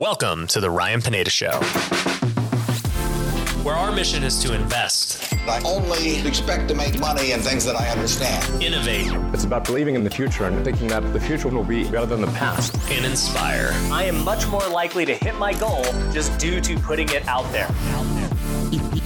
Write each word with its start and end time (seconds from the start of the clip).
Welcome 0.00 0.46
to 0.48 0.60
the 0.60 0.70
Ryan 0.70 1.02
Pineda 1.02 1.28
Show, 1.28 1.50
where 3.64 3.74
our 3.74 3.90
mission 3.90 4.22
is 4.22 4.38
to 4.44 4.54
invest, 4.54 5.32
I 5.48 5.60
only 5.64 6.18
expect 6.24 6.68
to 6.68 6.74
make 6.76 7.00
money 7.00 7.32
in 7.32 7.40
things 7.40 7.64
that 7.64 7.74
I 7.74 7.88
understand. 7.88 8.62
innovate, 8.62 9.10
It's 9.34 9.42
about 9.42 9.64
believing 9.64 9.96
in 9.96 10.04
the 10.04 10.10
future 10.10 10.44
and 10.44 10.64
thinking 10.64 10.86
that 10.86 11.00
the 11.12 11.18
future 11.18 11.48
will 11.48 11.64
be 11.64 11.82
better 11.90 12.06
than 12.06 12.20
the 12.20 12.28
past. 12.28 12.76
and 12.92 13.04
inspire. 13.04 13.70
I 13.90 14.04
am 14.04 14.22
much 14.24 14.46
more 14.46 14.66
likely 14.68 15.04
to 15.04 15.14
hit 15.14 15.34
my 15.34 15.52
goal 15.52 15.82
just 16.12 16.38
due 16.38 16.60
to 16.60 16.76
putting 16.78 17.08
it 17.08 17.26
out 17.26 17.50
there. 17.50 17.68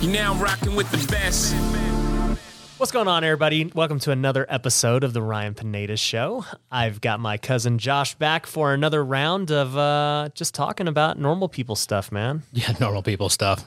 You 0.03 0.11
now 0.11 0.35
rocking 0.35 0.75
with 0.77 0.91
the 0.91 0.99
best. 1.11 1.55
What's 2.83 2.91
going 2.91 3.07
on, 3.07 3.23
everybody? 3.23 3.71
Welcome 3.73 4.01
to 4.01 4.11
another 4.11 4.45
episode 4.49 5.05
of 5.05 5.13
the 5.13 5.23
Ryan 5.23 5.55
Pineda 5.55 5.97
Show. 5.97 6.45
I've 6.69 7.01
got 7.01 7.21
my 7.21 7.39
cousin 7.39 7.79
Josh 7.79 8.17
back 8.17 8.45
for 8.45 8.75
another 8.75 9.05
round 9.05 9.53
of 9.53 9.79
uh, 9.79 10.31
just 10.35 10.53
talking 10.53 10.89
about 10.89 11.17
normal 11.17 11.49
people 11.49 11.77
stuff, 11.77 12.11
man. 12.11 12.43
Yeah, 12.53 12.75
normal 12.81 13.05
people 13.05 13.29
stuff. 13.29 13.65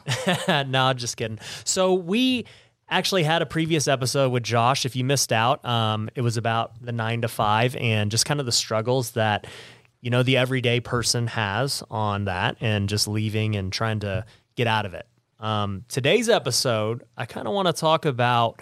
no, 0.68 0.92
just 0.92 1.16
kidding. 1.16 1.40
So 1.64 1.94
we 1.94 2.46
actually 2.90 3.24
had 3.24 3.42
a 3.42 3.46
previous 3.46 3.88
episode 3.88 4.34
with 4.34 4.44
Josh. 4.44 4.86
If 4.86 4.98
you 4.98 5.06
missed 5.06 5.32
out, 5.32 5.64
um, 5.64 6.10
it 6.16 6.22
was 6.22 6.36
about 6.36 6.74
the 6.84 6.92
nine 6.92 7.22
to 7.22 7.30
five 7.30 7.74
and 7.78 8.12
just 8.12 8.26
kind 8.26 8.42
of 8.42 8.46
the 8.46 8.52
struggles 8.52 9.12
that 9.12 9.48
you 10.02 10.10
know 10.10 10.24
the 10.24 10.36
everyday 10.36 10.82
person 10.82 11.28
has 11.28 11.82
on 11.90 12.26
that, 12.26 12.58
and 12.60 12.90
just 12.90 13.08
leaving 13.08 13.56
and 13.56 13.72
trying 13.72 14.02
to 14.02 14.26
get 14.58 14.68
out 14.68 14.86
of 14.86 14.94
it. 14.94 15.08
Um, 15.40 15.86
today's 15.88 16.28
episode, 16.28 17.04
I 17.16 17.26
kind 17.26 17.48
of 17.48 17.54
want 17.54 17.68
to 17.68 17.74
talk 17.74 18.04
about 18.04 18.62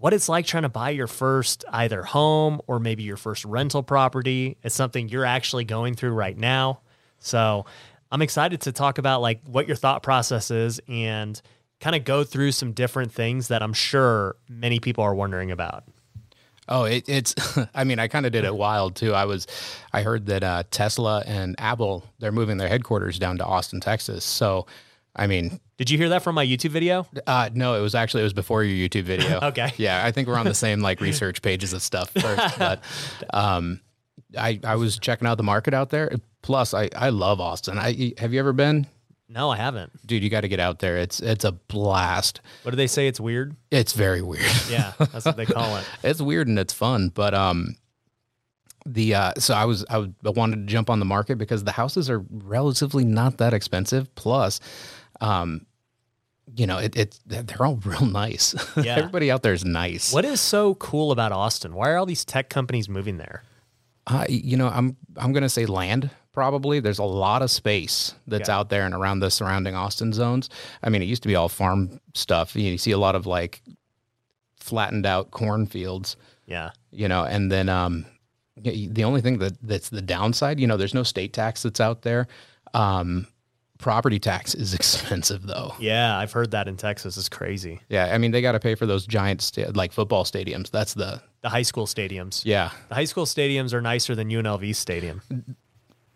what 0.00 0.14
it's 0.14 0.30
like 0.30 0.46
trying 0.46 0.62
to 0.62 0.70
buy 0.70 0.90
your 0.90 1.06
first 1.06 1.62
either 1.70 2.02
home 2.02 2.60
or 2.66 2.80
maybe 2.80 3.02
your 3.02 3.18
first 3.18 3.44
rental 3.44 3.82
property. 3.82 4.56
It's 4.62 4.74
something 4.74 5.10
you're 5.10 5.26
actually 5.26 5.64
going 5.64 5.94
through 5.94 6.12
right 6.12 6.36
now. 6.36 6.80
So 7.18 7.66
I'm 8.10 8.22
excited 8.22 8.62
to 8.62 8.72
talk 8.72 8.96
about 8.96 9.20
like 9.20 9.42
what 9.46 9.66
your 9.66 9.76
thought 9.76 10.02
process 10.02 10.50
is 10.50 10.80
and 10.88 11.40
kind 11.80 11.94
of 11.94 12.04
go 12.04 12.24
through 12.24 12.52
some 12.52 12.72
different 12.72 13.12
things 13.12 13.48
that 13.48 13.62
I'm 13.62 13.74
sure 13.74 14.36
many 14.48 14.80
people 14.80 15.04
are 15.04 15.14
wondering 15.14 15.50
about. 15.50 15.84
Oh, 16.66 16.84
it, 16.84 17.06
it's. 17.06 17.34
I 17.74 17.84
mean, 17.84 17.98
I 17.98 18.08
kind 18.08 18.24
of 18.24 18.32
did 18.32 18.44
it 18.44 18.54
wild 18.54 18.96
too. 18.96 19.12
I 19.12 19.26
was, 19.26 19.46
I 19.92 20.02
heard 20.02 20.26
that 20.26 20.42
uh, 20.42 20.62
Tesla 20.70 21.22
and 21.26 21.56
Apple 21.58 22.04
they're 22.20 22.32
moving 22.32 22.56
their 22.56 22.68
headquarters 22.68 23.18
down 23.18 23.36
to 23.38 23.44
Austin, 23.44 23.80
Texas. 23.80 24.24
So, 24.24 24.66
I 25.16 25.26
mean, 25.26 25.60
Did 25.76 25.90
you 25.90 25.98
hear 25.98 26.10
that 26.10 26.22
from 26.22 26.34
my 26.36 26.46
YouTube 26.46 26.70
video? 26.70 27.06
uh, 27.26 27.50
no, 27.52 27.74
it 27.74 27.80
was 27.80 27.94
actually 27.94 28.20
it 28.20 28.24
was 28.24 28.32
before 28.32 28.62
your 28.64 28.88
YouTube 28.88 29.02
video. 29.04 29.40
Okay. 29.42 29.72
Yeah, 29.76 30.04
I 30.04 30.12
think 30.12 30.28
we're 30.28 30.36
on 30.38 30.46
the 30.46 30.54
same 30.54 30.80
like 30.80 31.00
research 31.00 31.42
pages 31.42 31.72
of 31.72 31.82
stuff 31.82 32.10
first, 32.20 32.58
but 32.58 32.82
um, 33.34 33.80
I 34.38 34.60
I 34.64 34.76
was 34.76 34.98
checking 34.98 35.26
out 35.26 35.36
the 35.36 35.42
market 35.42 35.74
out 35.74 35.90
there. 35.90 36.10
Plus, 36.42 36.72
I 36.74 36.88
I 36.96 37.10
love 37.10 37.40
Austin. 37.40 37.78
I 37.78 38.12
have 38.18 38.32
you 38.32 38.38
ever 38.40 38.52
been? 38.52 38.86
No, 39.28 39.50
I 39.50 39.56
haven't. 39.56 39.92
Dude, 40.06 40.22
you 40.24 40.30
got 40.30 40.40
to 40.40 40.48
get 40.48 40.58
out 40.60 40.78
there. 40.80 40.96
It's 40.98 41.20
it's 41.20 41.44
a 41.44 41.52
blast. 41.52 42.40
What 42.62 42.70
do 42.70 42.76
they 42.76 42.86
say? 42.86 43.06
It's 43.08 43.20
weird. 43.20 43.54
It's 43.70 43.92
very 43.92 44.22
weird. 44.22 44.50
Yeah, 44.68 44.92
that's 44.98 45.24
what 45.24 45.36
they 45.36 45.46
call 45.46 45.76
it. 45.76 45.84
it's 46.04 46.20
weird 46.20 46.46
and 46.48 46.58
it's 46.58 46.72
fun, 46.72 47.10
but 47.14 47.32
um, 47.34 47.76
the 48.86 49.14
uh, 49.14 49.32
so 49.38 49.54
I 49.54 49.64
was 49.66 49.84
I, 49.90 49.98
was- 49.98 50.10
I 50.24 50.30
wanted 50.30 50.56
to 50.66 50.72
jump 50.72 50.88
on 50.90 50.98
the 50.98 51.04
market 51.04 51.36
because 51.38 51.64
the 51.64 51.72
houses 51.72 52.08
are 52.10 52.24
relatively 52.30 53.04
not 53.04 53.38
that 53.38 53.52
expensive. 53.54 54.12
Plus, 54.14 54.58
um, 55.20 55.66
you 56.56 56.66
know, 56.66 56.78
it, 56.78 56.96
it's 56.96 57.20
they're 57.26 57.62
all 57.64 57.76
real 57.84 58.06
nice. 58.06 58.54
Yeah. 58.76 58.96
Everybody 58.96 59.30
out 59.30 59.42
there 59.42 59.52
is 59.52 59.64
nice. 59.64 60.12
What 60.12 60.24
is 60.24 60.40
so 60.40 60.74
cool 60.76 61.12
about 61.12 61.32
Austin? 61.32 61.74
Why 61.74 61.90
are 61.90 61.96
all 61.96 62.06
these 62.06 62.24
tech 62.24 62.48
companies 62.50 62.88
moving 62.88 63.18
there? 63.18 63.42
Uh, 64.06 64.24
you 64.28 64.56
know, 64.56 64.68
I'm 64.68 64.96
I'm 65.16 65.32
gonna 65.32 65.48
say 65.48 65.66
land. 65.66 66.10
Probably 66.32 66.80
there's 66.80 66.98
a 67.00 67.04
lot 67.04 67.42
of 67.42 67.50
space 67.50 68.14
that's 68.26 68.48
Yeah. 68.48 68.58
out 68.58 68.68
there 68.70 68.84
and 68.86 68.94
around 68.94 69.20
the 69.20 69.30
surrounding 69.30 69.74
Austin 69.74 70.12
zones. 70.12 70.48
I 70.82 70.88
mean, 70.88 71.02
it 71.02 71.06
used 71.06 71.22
to 71.22 71.28
be 71.28 71.34
all 71.36 71.48
farm 71.48 72.00
stuff. 72.14 72.54
You, 72.56 72.78
see 72.78 72.92
a 72.92 72.98
lot 72.98 73.14
of 73.16 73.26
like 73.26 73.62
flattened 74.56 75.06
out 75.06 75.30
cornfields. 75.30 76.16
Yeah. 76.46 76.70
you 76.90 77.06
know 77.06 77.24
and 77.24 77.50
then 77.52 77.68
um 77.68 78.04
the 78.56 79.04
only 79.04 79.20
thing 79.20 79.38
that 79.38 79.52
that's 79.62 79.88
the 79.90 80.02
downside 80.02 80.58
you 80.58 80.66
know 80.66 80.76
there's 80.76 80.92
no 80.94 81.04
state 81.04 81.32
tax 81.32 81.62
that's 81.62 81.78
out 81.80 82.02
there 82.02 82.26
um 82.74 83.28
property 83.80 84.18
tax 84.18 84.54
is 84.54 84.74
expensive 84.80 85.46
though 85.46 85.74
Yeah, 85.78 86.16
I've 86.16 86.32
heard 86.32 86.50
that 86.52 86.68
in 86.68 86.76
Texas. 86.76 87.16
It's 87.16 87.28
crazy. 87.28 87.80
yeah 87.88 88.14
i 88.14 88.18
mean 88.18 88.30
they 88.30 88.42
got 88.42 88.52
to 88.52 88.60
pay 88.60 88.74
for 88.74 88.86
those 88.86 89.06
giant 89.06 89.40
sta- 89.42 89.70
like 89.74 89.92
football 89.92 90.24
stadiums 90.24 90.70
that's 90.70 90.94
the 90.94 91.20
The 91.42 91.48
high 91.48 91.62
school 91.62 91.86
stadiums. 91.86 92.42
yeah 92.44 92.70
The 92.88 92.94
high 92.96 93.04
school 93.06 93.24
stadiums 93.26 93.72
are 93.72 93.80
nicer 93.80 94.14
than 94.14 94.28
UNLV 94.28 94.74
stadium. 94.76 95.22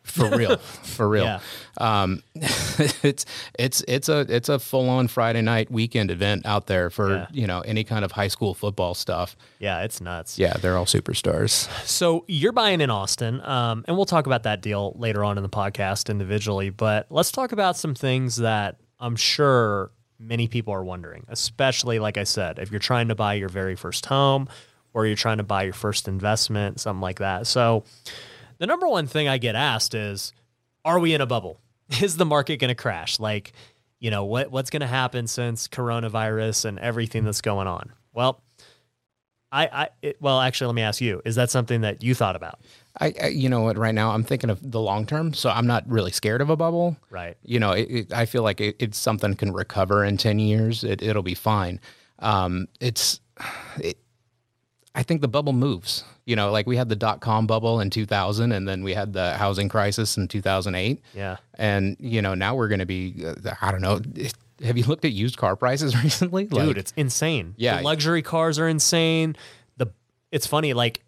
For 0.04 0.36
real 0.36 0.56
for 0.84 1.08
real 1.08 1.24
Yeah. 1.24 1.40
um 1.78 2.22
it's 2.36 3.24
it's 3.58 3.82
it's 3.88 4.08
a 4.08 4.20
it's 4.28 4.48
a 4.48 4.58
full-on 4.58 5.08
friday 5.08 5.40
night 5.42 5.70
weekend 5.70 6.10
event 6.10 6.44
out 6.46 6.66
there 6.66 6.90
for 6.90 7.10
Yeah. 7.16 7.26
you 7.32 7.46
know 7.46 7.60
any 7.62 7.84
kind 7.84 8.04
of 8.04 8.12
high 8.12 8.28
school 8.28 8.54
football 8.54 8.94
stuff 8.94 9.34
Yeah, 9.58 9.82
it's 9.82 10.00
nuts. 10.00 10.38
yeah 10.38 10.54
they're 10.54 10.76
all 10.76 10.84
superstars 10.86 11.68
So 11.86 12.24
you're 12.28 12.52
buying 12.52 12.80
in 12.80 12.90
Austin, 12.90 13.40
um, 13.42 13.84
and 13.88 13.96
we'll 13.96 14.06
talk 14.06 14.26
about 14.26 14.42
that 14.44 14.60
deal 14.62 14.94
later 14.98 15.24
on 15.24 15.36
in 15.38 15.42
the 15.42 15.48
podcast 15.48 16.10
individually. 16.10 16.70
But 16.70 17.06
let's 17.10 17.30
talk 17.32 17.52
about 17.52 17.76
some 17.76 17.94
things 17.94 18.36
that 18.36 18.76
I'm 19.00 19.16
sure 19.16 19.90
many 20.18 20.48
people 20.48 20.72
are 20.74 20.84
wondering, 20.84 21.24
especially 21.28 21.98
like 21.98 22.18
I 22.18 22.24
said, 22.24 22.58
if 22.58 22.70
you're 22.70 22.78
trying 22.80 23.08
to 23.08 23.14
buy 23.14 23.34
your 23.34 23.48
very 23.48 23.74
first 23.76 24.06
home 24.06 24.48
or 24.92 25.06
you're 25.06 25.16
trying 25.16 25.38
to 25.38 25.42
buy 25.44 25.62
your 25.64 25.72
first 25.72 26.08
investment, 26.08 26.80
something 26.80 27.00
like 27.00 27.18
that. 27.18 27.46
So 27.46 27.84
the 28.58 28.66
number 28.66 28.86
one 28.88 29.06
thing 29.06 29.28
I 29.28 29.38
get 29.38 29.54
asked 29.54 29.94
is, 29.94 30.32
are 30.84 30.98
we 30.98 31.14
in 31.14 31.20
a 31.20 31.26
bubble? 31.26 31.60
Is 32.02 32.16
the 32.16 32.24
market 32.26 32.58
going 32.58 32.68
to 32.68 32.74
crash? 32.74 33.18
Like, 33.20 33.52
you 34.00 34.10
know, 34.10 34.24
what 34.24 34.50
what's 34.50 34.70
going 34.70 34.80
to 34.80 34.86
happen 34.86 35.26
since 35.26 35.68
coronavirus 35.68 36.64
and 36.66 36.78
everything 36.78 37.24
that's 37.24 37.40
going 37.40 37.66
on? 37.66 37.92
Well, 38.12 38.42
I, 39.52 39.66
I 39.66 39.88
it, 40.02 40.16
well, 40.20 40.40
actually, 40.40 40.68
let 40.68 40.74
me 40.74 40.82
ask 40.82 41.00
you: 41.00 41.22
Is 41.24 41.36
that 41.36 41.50
something 41.50 41.82
that 41.82 42.02
you 42.02 42.14
thought 42.14 42.36
about? 42.36 42.60
I, 43.00 43.14
I 43.22 43.26
you 43.28 43.48
know 43.48 43.62
what 43.62 43.76
right 43.76 43.94
now 43.94 44.12
i'm 44.12 44.22
thinking 44.22 44.50
of 44.50 44.70
the 44.70 44.78
long 44.80 45.04
term 45.04 45.34
so 45.34 45.50
i'm 45.50 45.66
not 45.66 45.82
really 45.88 46.12
scared 46.12 46.40
of 46.40 46.48
a 46.48 46.54
bubble 46.54 46.96
Right. 47.10 47.36
you 47.42 47.58
know, 47.58 47.72
it, 47.72 47.90
it, 47.90 48.12
I 48.12 48.24
feel 48.24 48.44
like 48.44 48.60
it, 48.60 48.76
it's 48.78 48.96
something 48.96 49.34
can 49.34 49.52
recover 49.52 50.04
in 50.04 50.16
10 50.16 50.38
years. 50.38 50.84
It, 50.84 51.02
it'll 51.02 51.24
be 51.24 51.34
fine. 51.34 51.80
Um, 52.20 52.68
it's, 52.80 53.18
it, 53.78 53.98
I 54.94 55.02
think 55.02 55.20
the 55.22 55.28
bubble 55.28 55.52
moves, 55.52 56.04
you 56.24 56.36
know, 56.36 56.52
like 56.52 56.66
we 56.66 56.76
had 56.76 56.88
the 56.88 56.94
dot 56.96 57.20
com 57.20 57.46
bubble 57.48 57.80
in 57.80 57.90
2000 57.90 58.52
and 58.52 58.68
then 58.68 58.84
we 58.84 58.94
had 58.94 59.12
the 59.12 59.34
housing 59.34 59.68
crisis 59.68 60.16
in 60.16 60.28
2008. 60.28 61.02
Yeah. 61.14 61.38
And, 61.54 61.96
you 61.98 62.22
know, 62.22 62.34
now 62.34 62.54
we're 62.54 62.68
going 62.68 62.78
to 62.78 62.86
be, 62.86 63.24
uh, 63.26 63.54
I 63.60 63.72
don't 63.72 63.80
know. 63.80 64.00
Have 64.64 64.78
you 64.78 64.84
looked 64.84 65.04
at 65.04 65.10
used 65.12 65.36
car 65.36 65.56
prices 65.56 65.96
recently? 66.04 66.44
Dude, 66.44 66.52
Like, 66.68 66.76
it's 66.76 66.92
insane. 66.96 67.54
Yeah. 67.56 67.78
the 67.78 67.82
luxury 67.82 68.22
cars 68.22 68.58
are 68.60 68.68
insane. 68.68 69.34
The 69.78 69.88
it's 70.30 70.46
funny, 70.46 70.74
like 70.74 71.02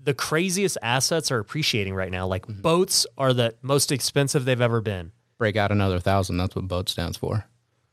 the 0.00 0.14
craziest 0.14 0.78
assets 0.82 1.32
are 1.32 1.40
appreciating 1.40 1.94
right 1.94 2.12
now. 2.12 2.28
Like 2.28 2.46
Mm-hmm. 2.46 2.60
boats 2.62 3.06
are 3.18 3.32
the 3.32 3.56
most 3.60 3.90
expensive 3.90 4.44
they've 4.44 4.60
ever 4.60 4.80
been. 4.80 5.10
break 5.36 5.56
out 5.56 5.72
another 5.72 5.98
thousand. 5.98 6.36
That's 6.36 6.54
what 6.54 6.68
boat 6.68 6.88
stands 6.88 7.16
for. 7.16 7.44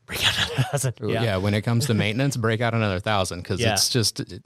break 0.06 0.24
out 0.24 0.36
another 0.36 0.62
thousand. 0.70 0.94
yeah. 1.02 1.22
Yeah. 1.24 1.36
when 1.38 1.54
it 1.54 1.62
comes 1.62 1.86
to 1.86 1.94
maintenance, 2.04 2.36
break 2.36 2.60
out 2.60 2.72
another 2.72 3.00
thousand 3.00 3.42
because 3.42 3.60
Yeah. 3.60 3.72
it's 3.72 3.88
just, 3.88 4.20
it, 4.20 4.44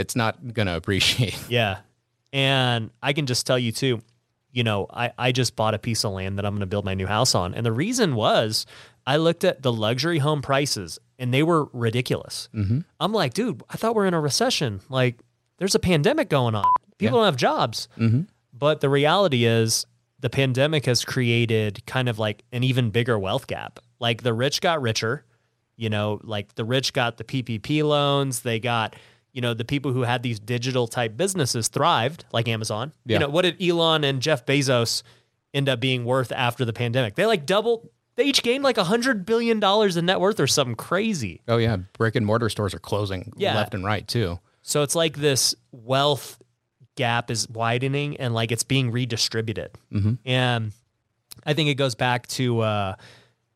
it's 0.00 0.16
not 0.16 0.54
going 0.54 0.66
to 0.66 0.76
appreciate. 0.76 1.38
Yeah. 1.48 1.78
And 2.32 2.90
I 3.02 3.12
can 3.12 3.26
just 3.26 3.44
tell 3.44 3.58
you 3.58 3.72
too, 3.72 4.00
you 4.52 4.62
know, 4.62 4.86
I, 4.88 5.12
I 5.18 5.32
just 5.32 5.56
bought 5.56 5.74
a 5.74 5.80
piece 5.80 6.04
of 6.04 6.12
land 6.12 6.38
that 6.38 6.46
I'm 6.46 6.52
going 6.52 6.60
to 6.60 6.66
build 6.66 6.84
my 6.84 6.94
new 6.94 7.06
house 7.06 7.34
on. 7.34 7.54
And 7.54 7.66
the 7.66 7.72
reason 7.72 8.14
was 8.14 8.66
I 9.04 9.16
looked 9.16 9.42
at 9.42 9.62
the 9.62 9.72
luxury 9.72 10.18
home 10.18 10.42
prices 10.42 11.00
and 11.18 11.34
they 11.34 11.42
were 11.42 11.68
ridiculous. 11.72 12.48
Mm-hmm. 12.54 12.80
I'm 13.00 13.12
like, 13.12 13.34
dude, 13.34 13.62
I 13.68 13.76
thought 13.76 13.96
we're 13.96 14.06
in 14.06 14.14
a 14.14 14.20
recession. 14.20 14.80
Like, 14.88 15.18
there's 15.58 15.74
a 15.74 15.80
pandemic 15.80 16.28
going 16.28 16.54
on. 16.54 16.70
People 16.98 17.18
don't 17.18 17.26
have 17.26 17.36
jobs. 17.36 17.88
Mm-hmm. 17.98 18.22
But 18.52 18.80
the 18.80 18.88
reality 18.88 19.44
is, 19.44 19.86
the 20.20 20.30
pandemic 20.30 20.86
has 20.86 21.04
created 21.04 21.84
kind 21.86 22.08
of 22.08 22.18
like 22.18 22.44
an 22.52 22.62
even 22.62 22.90
bigger 22.90 23.18
wealth 23.18 23.46
gap. 23.46 23.80
Like, 23.98 24.22
the 24.22 24.32
rich 24.32 24.60
got 24.60 24.80
richer, 24.80 25.24
you 25.80 25.88
know, 25.88 26.20
like 26.22 26.54
the 26.56 26.64
rich 26.64 26.92
got 26.92 27.16
the 27.16 27.24
PPP 27.24 27.82
loans, 27.82 28.40
they 28.40 28.60
got 28.60 28.94
you 29.32 29.40
know, 29.40 29.54
the 29.54 29.64
people 29.64 29.92
who 29.92 30.02
had 30.02 30.22
these 30.22 30.40
digital 30.40 30.86
type 30.86 31.16
businesses 31.16 31.68
thrived, 31.68 32.24
like 32.32 32.48
Amazon. 32.48 32.92
Yeah. 33.06 33.14
You 33.14 33.18
know, 33.20 33.28
what 33.28 33.42
did 33.42 33.62
Elon 33.62 34.04
and 34.04 34.20
Jeff 34.20 34.44
Bezos 34.46 35.02
end 35.54 35.68
up 35.68 35.80
being 35.80 36.04
worth 36.04 36.32
after 36.32 36.64
the 36.64 36.72
pandemic? 36.72 37.14
They 37.14 37.26
like 37.26 37.46
doubled. 37.46 37.88
They 38.16 38.24
each 38.24 38.42
gained 38.42 38.64
like 38.64 38.76
a 38.76 38.84
hundred 38.84 39.24
billion 39.24 39.60
dollars 39.60 39.96
in 39.96 40.06
net 40.06 40.20
worth 40.20 40.40
or 40.40 40.46
something 40.46 40.74
crazy. 40.74 41.40
Oh 41.48 41.56
yeah, 41.56 41.76
brick 41.96 42.16
and 42.16 42.26
mortar 42.26 42.48
stores 42.50 42.74
are 42.74 42.78
closing 42.80 43.32
Yeah. 43.36 43.54
left 43.54 43.72
and 43.74 43.84
right 43.84 44.06
too. 44.06 44.40
So 44.62 44.82
it's 44.82 44.94
like 44.94 45.16
this 45.16 45.54
wealth 45.72 46.36
gap 46.96 47.30
is 47.30 47.48
widening 47.48 48.16
and 48.18 48.34
like 48.34 48.52
it's 48.52 48.64
being 48.64 48.90
redistributed. 48.90 49.70
And 50.26 50.72
I 51.46 51.54
think 51.54 51.70
it 51.70 51.74
goes 51.76 51.94
back 51.94 52.26
to, 52.28 52.60
uh, 52.60 52.94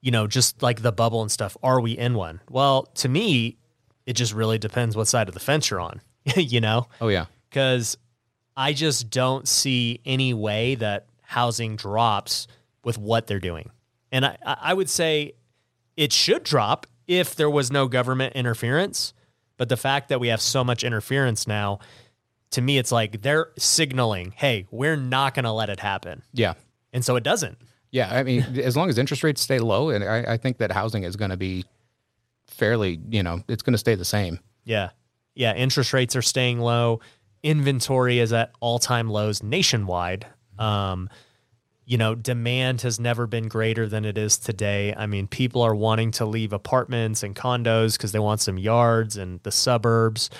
you 0.01 0.11
know, 0.13 0.27
just 0.27 0.63
like 0.63 0.81
the 0.81 0.93
bubble 0.93 1.21
and 1.21 1.31
stuff. 1.31 1.57
Are 1.63 1.81
we 1.81 1.93
in 1.93 2.15
one? 2.15 2.41
Well, 2.49 2.85
to 2.97 3.09
me, 3.09 3.59
it 4.07 4.15
just 4.15 4.33
really 4.33 4.59
depends 4.59 4.97
what 4.97 5.09
side 5.09 5.29
of 5.29 5.35
the 5.35 5.41
fence 5.41 5.71
you're 5.71 5.81
on, 5.81 6.01
you 6.37 6.61
know? 6.61 6.89
Oh 7.01 7.09
yeah, 7.09 7.27
because 7.51 7.97
I 8.57 8.73
just 8.73 9.11
don't 9.11 9.49
see 9.49 10.01
any 10.05 10.35
way 10.35 10.75
that 10.77 11.07
housing 11.23 11.77
drops 11.77 12.47
with 12.85 12.99
what 12.99 13.27
they're 13.27 13.41
doing. 13.41 13.71
And 14.13 14.25
I, 14.25 14.37
I 14.45 14.75
would 14.75 14.89
say 14.89 15.33
it 15.97 16.13
should 16.13 16.45
drop 16.45 16.87
if 17.07 17.35
there 17.35 17.51
was 17.51 17.71
no 17.73 17.89
government 17.89 18.35
interference. 18.35 19.13
But 19.57 19.69
the 19.69 19.77
fact 19.77 20.09
that 20.09 20.21
we 20.21 20.29
have 20.29 20.41
so 20.41 20.65
much 20.65 20.85
interference 20.85 21.47
now, 21.47 21.81
to 22.51 22.63
me, 22.63 22.79
it's 22.79 22.93
like 22.93 23.23
they're 23.23 23.49
signaling, 23.59 24.33
hey, 24.37 24.67
we're 24.71 24.97
not 24.97 25.35
going 25.35 25.45
to 25.45 25.53
let 25.53 25.69
it 25.69 25.81
happen. 25.81 26.23
Yeah. 26.33 26.55
And 26.93 27.05
so 27.05 27.17
it 27.17 27.23
doesn't. 27.23 27.59
Yeah. 27.91 28.13
I 28.13 28.23
mean, 28.23 28.43
as 28.61 28.77
long 28.77 28.89
as 28.89 28.99
interest 28.99 29.23
rates 29.23 29.41
stay 29.41 29.59
low, 29.59 29.91
and 29.91 30.05
I, 30.05 30.35
I 30.35 30.37
think 30.37 30.59
that 30.59 30.73
housing 30.73 31.05
is 31.05 31.17
going 31.17 31.31
to 31.31 31.37
be 31.37 31.65
fairly, 32.49 33.01
you 33.09 33.23
know, 33.23 33.43
it's 33.49 33.63
going 33.63 33.73
to 33.73 33.79
stay 33.79 33.95
the 33.95 34.05
same. 34.05 34.39
Yeah. 34.65 34.91
Yeah. 35.35 35.55
Interest 35.55 35.93
rates 35.93 36.17
are 36.17 36.23
staying 36.23 36.61
low. 36.61 37.01
Inventory 37.43 38.19
is 38.19 38.33
at 38.33 38.53
all 38.61 38.79
time 38.79 39.09
lows 39.09 39.43
nationwide. 39.43 40.27
Um, 40.59 41.11
you 41.87 41.99
know, 41.99 42.15
demand 42.15 42.81
has 42.81 42.99
never 42.99 43.27
been 43.27 43.49
greater 43.49 43.87
than 43.87 44.07
it 44.07 44.17
is 44.17 44.39
today. 44.39 44.95
I 44.97 45.07
mean, 45.07 45.27
people 45.27 45.61
are 45.61 45.75
wanting 45.75 46.13
to 46.13 46.25
leave 46.25 46.53
apartments 46.55 47.23
and 47.23 47.37
condos 47.37 47.99
because 47.99 48.13
they 48.13 48.19
want 48.19 48.41
some 48.41 48.57
yards 48.57 49.19
and 49.19 49.41
the 49.43 49.53
suburbs. 49.53 50.31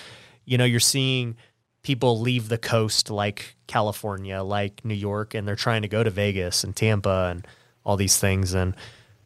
You 0.45 0.57
know, 0.57 0.65
you're 0.65 0.79
seeing 0.79 1.35
people 1.83 2.19
leave 2.19 2.49
the 2.49 2.57
coast 2.57 3.11
like 3.11 3.55
California, 3.67 4.41
like 4.41 4.83
New 4.83 4.95
York, 4.95 5.35
and 5.35 5.47
they're 5.47 5.55
trying 5.55 5.83
to 5.83 5.87
go 5.87 6.01
to 6.01 6.09
Vegas 6.09 6.63
and 6.63 6.75
Tampa 6.75 7.27
and 7.29 7.45
all 7.83 7.95
these 7.95 8.17
things. 8.17 8.55
And, 8.55 8.75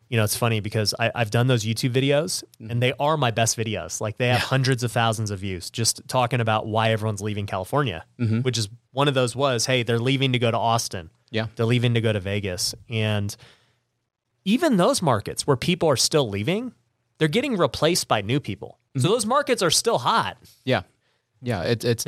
you 0.10 0.18
know, 0.18 0.24
it's 0.24 0.36
funny 0.36 0.60
because 0.60 0.94
I, 1.00 1.12
I've 1.14 1.30
done 1.30 1.48
those 1.48 1.64
YouTube 1.64 1.92
videos 1.92 2.44
and 2.60 2.70
mm-hmm. 2.70 2.80
they 2.80 2.94
are 3.00 3.16
my 3.16 3.30
best 3.30 3.56
videos. 3.56 4.02
Like 4.02 4.18
they 4.18 4.28
have 4.28 4.42
hundreds 4.42 4.84
of 4.84 4.92
thousands 4.92 5.30
of 5.30 5.40
views 5.40 5.70
just 5.70 6.02
talking 6.08 6.42
about 6.42 6.68
why 6.68 6.92
everyone's 6.92 7.22
leaving 7.22 7.46
California, 7.46 8.04
mm-hmm. 8.20 8.42
which 8.42 8.58
is 8.58 8.70
one 8.92 9.08
of 9.08 9.14
those 9.14 9.36
was, 9.36 9.68
hey, 9.68 9.84
they're 9.84 10.00
leaving 10.00 10.34
to 10.34 10.40
go 10.40 10.50
to 10.50 10.58
Austin. 10.58 11.12
Yeah. 11.30 11.48
They're 11.56 11.68
leaving 11.68 11.94
to 11.94 12.02
go 12.02 12.12
to 12.12 12.20
Vegas. 12.20 12.74
And 12.90 13.36
even 14.46 14.78
those 14.78 15.02
markets 15.02 15.46
where 15.46 15.58
people 15.58 15.90
are 15.90 15.96
still 15.96 16.28
leaving, 16.28 16.74
they're 17.20 17.28
getting 17.28 17.56
replaced 17.56 18.08
by 18.08 18.22
new 18.22 18.40
people. 18.40 18.80
So 18.96 19.02
mm-hmm. 19.02 19.10
those 19.10 19.26
markets 19.28 19.62
are 19.62 19.70
still 19.70 20.00
hot. 20.00 20.38
Yeah. 20.66 20.82
Yeah, 21.42 21.64
it's 21.64 21.86
it's 21.86 22.06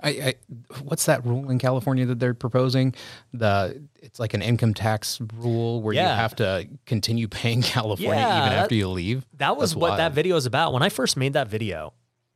I, 0.00 0.08
I 0.10 0.34
what's 0.82 1.06
that 1.06 1.24
rule 1.24 1.50
in 1.50 1.58
California 1.58 2.04
that 2.06 2.18
they're 2.18 2.34
proposing? 2.34 2.94
The 3.32 3.80
it's 4.00 4.18
like 4.18 4.34
an 4.34 4.42
income 4.42 4.74
tax 4.74 5.20
rule 5.36 5.80
where 5.82 5.94
Yeah. 5.94 6.10
you 6.10 6.16
have 6.16 6.34
to 6.36 6.68
continue 6.86 7.28
paying 7.28 7.62
California 7.62 8.14
Yeah, 8.20 8.38
even 8.40 8.50
that- 8.50 8.62
after 8.64 8.74
you 8.74 8.88
leave. 8.88 9.24
That 9.38 9.56
was 9.56 9.70
That's 9.70 9.80
what 9.80 9.96
that 9.98 10.12
video 10.12 10.36
is 10.36 10.46
about. 10.46 10.72
When 10.72 10.82
I 10.82 10.88
first 10.88 11.16
made 11.16 11.34
that 11.34 11.48
video, 11.48 11.92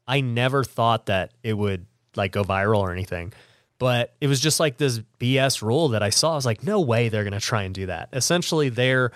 I 0.06 0.20
never 0.20 0.62
thought 0.62 1.06
that 1.06 1.32
it 1.42 1.54
would 1.54 1.86
like 2.14 2.30
go 2.32 2.44
viral 2.44 2.78
or 2.78 2.92
anything. 2.92 3.32
But 3.78 4.14
it 4.22 4.28
was 4.28 4.40
just 4.40 4.58
like 4.60 4.78
this 4.78 5.00
BS 5.20 5.60
rule 5.60 5.88
that 5.88 6.02
I 6.02 6.08
saw. 6.10 6.32
I 6.32 6.34
was 6.36 6.46
like, 6.46 6.62
no 6.62 6.80
way 6.80 7.10
they're 7.10 7.24
going 7.24 7.34
to 7.34 7.40
try 7.40 7.64
and 7.64 7.74
do 7.74 7.86
that. 7.86 8.08
Essentially, 8.14 8.70
they're 8.70 9.10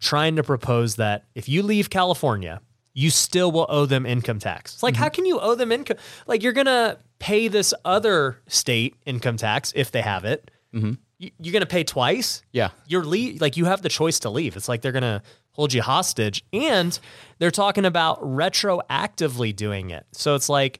trying 0.00 0.36
to 0.36 0.42
propose 0.42 0.96
that 0.96 1.24
if 1.34 1.46
you 1.48 1.62
leave 1.62 1.90
California, 1.90 2.62
you 3.02 3.10
still 3.10 3.50
will 3.52 3.66
owe 3.68 3.86
them 3.86 4.04
income 4.06 4.38
tax. 4.40 4.74
It's 4.74 4.82
like, 4.82 4.94
Mm-hmm. 4.94 5.02
how 5.04 5.08
can 5.16 5.24
you 5.26 5.38
owe 5.40 5.54
them 5.54 5.70
income? 5.72 5.98
Like, 6.26 6.42
you're 6.42 6.52
going 6.62 6.66
to 6.66 6.98
pay 7.20 7.46
this 7.48 7.72
other 7.84 8.38
state 8.48 8.94
income 9.06 9.36
tax 9.36 9.72
if 9.76 9.90
they 9.92 10.02
have 10.02 10.24
it. 10.24 10.50
Mm-hmm. 10.74 10.92
You- 11.18 11.30
You're 11.40 11.52
going 11.52 11.60
to 11.68 11.74
pay 11.78 11.84
twice 11.84 12.42
Yeah. 12.52 12.70
you're 12.86 13.04
le- 13.04 13.36
like 13.40 13.56
you 13.56 13.64
have 13.66 13.82
the 13.82 13.88
choice 13.88 14.18
to 14.20 14.30
leave. 14.30 14.56
It's 14.56 14.68
like 14.68 14.82
they're 14.82 14.92
gonna 15.00 15.22
hold 15.52 15.72
you 15.74 15.82
hostage, 15.82 16.44
and 16.52 16.96
they're 17.38 17.50
talking 17.64 17.84
about 17.84 18.20
retroactively 18.22 19.54
doing 19.54 19.90
it. 19.90 20.06
So 20.12 20.34
it's 20.36 20.48
like 20.48 20.78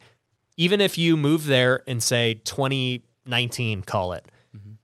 even 0.57 0.81
if 0.81 0.97
you 0.99 1.17
move 1.17 1.47
there 1.47 1.77
in 1.87 2.01
say 2.01 2.35
2019, 2.45 3.83
call 3.83 4.13
it, 4.13 4.27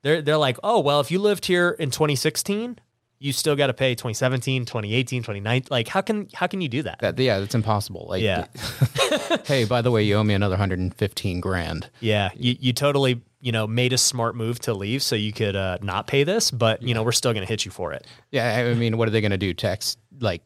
they're 0.03 0.23
they're 0.23 0.37
like, 0.49 0.59
oh 0.63 0.81
well, 0.81 1.01
if 1.01 1.11
you 1.11 1.19
lived 1.21 1.47
here 1.47 1.71
in 1.71 1.91
2016, 1.91 2.79
you 3.19 3.33
still 3.33 3.57
got 3.57 3.69
to 3.69 3.75
pay 3.75 3.95
2017, 3.95 4.65
2018, 4.65 5.23
2019. 5.23 5.69
Like 5.71 5.89
how 5.89 6.01
can 6.01 6.29
how 6.35 6.47
can 6.47 6.61
you 6.61 6.69
do 6.69 6.83
that? 6.83 6.99
That 7.01 7.19
yeah, 7.19 7.41
that's 7.41 7.55
impossible. 7.55 8.07
Like 8.09 8.23
Yeah. 8.23 8.47
hey, 9.47 9.65
by 9.65 9.83
the 9.83 9.91
way, 9.91 10.03
you 10.03 10.17
owe 10.17 10.25
me 10.25 10.35
another 10.35 10.55
115 10.55 11.41
grand. 11.41 11.91
Yeah, 12.01 12.31
you, 12.35 12.57
you 12.59 12.73
totally 12.73 13.23
you 13.41 13.53
know 13.53 13.67
made 13.67 13.93
a 13.93 13.99
smart 13.99 14.37
move 14.37 14.59
to 14.61 14.75
leave 14.75 15.03
so 15.03 15.17
you 15.17 15.33
could 15.33 15.57
uh, 15.57 15.79
not 15.83 16.07
pay 16.07 16.25
this, 16.25 16.51
but 16.51 16.83
you 16.83 16.95
know 16.95 17.03
we're 17.03 17.13
still 17.13 17.33
gonna 17.33 17.47
hit 17.47 17.65
you 17.65 17.71
for 17.71 17.93
it. 17.93 18.07
Yeah, 18.31 18.67
I 18.71 18.75
mean, 18.75 18.97
what 18.97 19.09
are 19.09 19.11
they 19.11 19.21
going 19.21 19.31
to 19.33 19.39
do? 19.39 19.55
Tax 19.55 19.97
like 20.21 20.43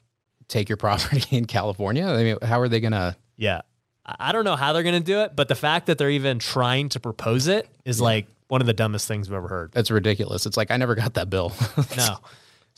take 0.48 0.68
your 0.68 0.76
property 0.86 1.36
in 1.36 1.44
California? 1.46 2.06
I 2.06 2.22
mean, 2.24 2.38
how 2.42 2.60
are 2.60 2.68
they 2.68 2.80
going 2.80 2.92
to 2.92 3.16
Yeah. 3.36 3.62
I 4.04 4.32
don't 4.32 4.44
know 4.44 4.56
how 4.56 4.72
they're 4.72 4.82
going 4.82 4.94
to 4.94 5.04
do 5.04 5.20
it, 5.20 5.36
but 5.36 5.48
the 5.48 5.54
fact 5.54 5.86
that 5.86 5.98
they're 5.98 6.08
even 6.08 6.38
trying 6.38 6.88
to 6.90 7.00
propose 7.00 7.46
it 7.46 7.68
is 7.84 8.00
like 8.00 8.26
one 8.48 8.62
of 8.62 8.66
the 8.66 8.72
dumbest 8.72 9.06
things 9.06 9.28
I've 9.28 9.34
ever 9.34 9.48
heard. 9.48 9.72
That's 9.72 9.90
ridiculous. 9.90 10.46
It's 10.46 10.56
like 10.56 10.70
I 10.70 10.78
never 10.78 10.94
got 10.94 11.14
that 11.14 11.28
bill. 11.28 11.52
No. 11.96 12.16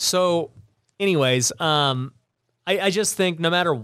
So, 0.02 0.50
anyways, 0.99 1.52
um, 1.61 2.12
I, 2.67 2.81
I 2.81 2.91
just 2.91 3.17
think 3.17 3.38
no 3.38 3.50
matter 3.50 3.79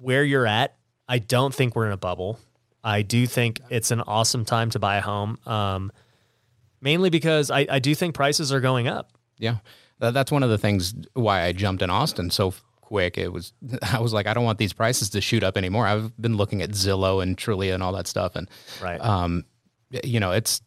where 0.00 0.22
you're 0.22 0.46
at, 0.46 0.76
I 1.08 1.18
don't 1.18 1.52
think 1.52 1.74
we're 1.74 1.86
in 1.86 1.92
a 1.92 1.96
bubble. 1.96 2.38
I 2.84 3.02
do 3.02 3.26
think 3.26 3.60
it's 3.68 3.90
an 3.90 4.00
awesome 4.02 4.44
time 4.44 4.70
to 4.70 4.78
buy 4.78 4.96
a 4.98 5.00
home, 5.00 5.38
um, 5.44 5.90
mainly 6.80 7.10
because 7.10 7.50
I, 7.50 7.66
I 7.68 7.78
do 7.80 7.92
think 7.94 8.14
prices 8.14 8.52
are 8.52 8.60
going 8.60 8.86
up. 8.86 9.10
Yeah, 9.36 9.56
that's 9.98 10.30
one 10.30 10.44
of 10.44 10.50
the 10.50 10.58
things 10.58 10.94
why 11.14 11.42
I 11.42 11.50
jumped 11.52 11.82
in 11.82 11.90
Austin 11.90 12.30
so 12.30 12.54
quick. 12.80 13.18
It 13.18 13.32
was 13.32 13.52
I 13.82 13.98
was 14.00 14.12
like, 14.12 14.28
I 14.28 14.34
don't 14.34 14.44
want 14.44 14.58
these 14.58 14.72
prices 14.72 15.10
to 15.10 15.20
shoot 15.20 15.42
up 15.42 15.56
anymore. 15.56 15.88
I've 15.88 16.16
been 16.20 16.36
looking 16.36 16.62
at 16.62 16.70
Zillow 16.70 17.20
and 17.20 17.36
Trulia 17.36 17.74
and 17.74 17.82
all 17.82 17.92
that 17.94 18.06
stuff, 18.06 18.36
and 18.36 18.48
Right. 18.80 19.00
um, 19.00 19.44
you 20.04 20.20
know, 20.20 20.30
it's 20.30 20.62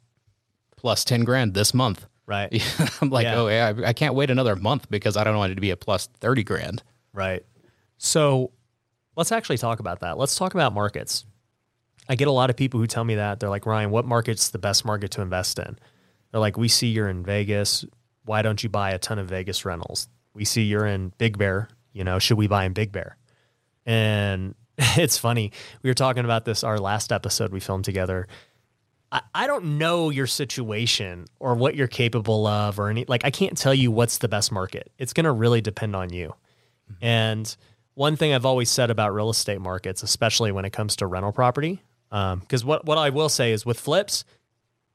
plus 0.75 1.05
ten 1.05 1.23
grand 1.23 1.53
this 1.53 1.73
month. 1.73 2.07
Right. 2.25 2.49
I'm 3.01 3.09
like, 3.09 3.23
Yeah. 3.25 3.35
oh 3.35 3.47
yeah, 3.47 3.73
I, 3.77 3.89
I 3.89 3.93
can't 3.93 4.15
wait 4.15 4.29
another 4.29 4.55
month 4.55 4.89
because 4.89 5.17
I 5.17 5.23
don't 5.23 5.37
want 5.37 5.51
it 5.51 5.55
to 5.55 5.61
be 5.61 5.71
a 5.71 5.77
plus 5.77 6.07
thirty 6.19 6.43
grand. 6.43 6.83
Right. 7.13 7.45
So 7.97 8.51
let's 9.15 9.31
actually 9.31 9.57
talk 9.57 9.79
about 9.79 10.01
that. 10.01 10.17
Let's 10.17 10.35
talk 10.35 10.53
about 10.53 10.73
markets. 10.73 11.25
I 12.07 12.15
get 12.15 12.27
a 12.27 12.31
lot 12.31 12.49
of 12.49 12.55
people 12.55 12.79
who 12.79 12.87
tell 12.87 13.03
me 13.03 13.15
that. 13.15 13.39
They're 13.39 13.49
like, 13.49 13.65
Ryan, 13.65 13.89
what 13.89 14.05
market's 14.05 14.49
the 14.49 14.59
best 14.59 14.85
market 14.85 15.11
to 15.11 15.21
invest 15.21 15.57
in? 15.57 15.77
They're 16.31 16.41
like, 16.41 16.57
we 16.57 16.67
see 16.67 16.87
you're 16.87 17.07
in 17.09 17.23
Vegas. 17.23 17.85
Why 18.25 18.41
don't 18.41 18.61
you 18.61 18.69
buy 18.69 18.91
a 18.91 18.99
ton 18.99 19.17
of 19.17 19.27
Vegas 19.27 19.65
rentals? 19.65 20.07
We 20.33 20.45
see 20.45 20.63
you're 20.63 20.85
in 20.85 21.13
Big 21.17 21.37
Bear. 21.37 21.69
You 21.93 22.03
know, 22.03 22.19
should 22.19 22.37
we 22.37 22.47
buy 22.47 22.65
in 22.65 22.73
Big 22.73 22.91
Bear? 22.91 23.17
And 23.85 24.53
it's 24.77 25.17
funny. 25.17 25.51
We 25.81 25.89
were 25.89 25.93
talking 25.95 26.25
about 26.25 26.45
this 26.45 26.63
our 26.63 26.77
last 26.77 27.11
episode 27.11 27.51
we 27.51 27.59
filmed 27.59 27.85
together. 27.85 28.27
I, 29.15 29.21
I 29.33 29.47
don't 29.47 29.77
know 29.77 30.09
your 30.09 30.27
situation 30.27 31.25
or 31.39 31.55
what 31.55 31.75
you're 31.75 31.87
capable 31.87 32.45
of 32.45 32.79
or 32.79 32.89
any 32.89 33.05
like 33.07 33.23
I 33.23 33.31
can't 33.31 33.57
tell 33.57 33.73
you 33.73 33.89
what's 33.89 34.17
the 34.17 34.27
best 34.27 34.51
market. 34.51 34.91
It's 34.99 35.13
gonna 35.13 35.31
really 35.31 35.61
depend 35.61 35.95
on 35.95 36.11
you. 36.11 36.35
Mm-hmm. 36.91 37.05
And 37.05 37.57
one 37.93 38.17
thing 38.17 38.33
I've 38.33 38.45
always 38.45 38.69
said 38.69 38.91
about 38.91 39.13
real 39.13 39.29
estate 39.29 39.61
markets, 39.61 40.03
especially 40.03 40.51
when 40.51 40.65
it 40.65 40.71
comes 40.73 40.97
to 40.97 41.07
rental 41.07 41.31
property, 41.31 41.81
um, 42.11 42.39
because 42.39 42.65
what 42.65 42.85
what 42.85 42.97
I 42.97 43.09
will 43.09 43.29
say 43.29 43.53
is 43.53 43.65
with 43.65 43.79
flips, 43.79 44.25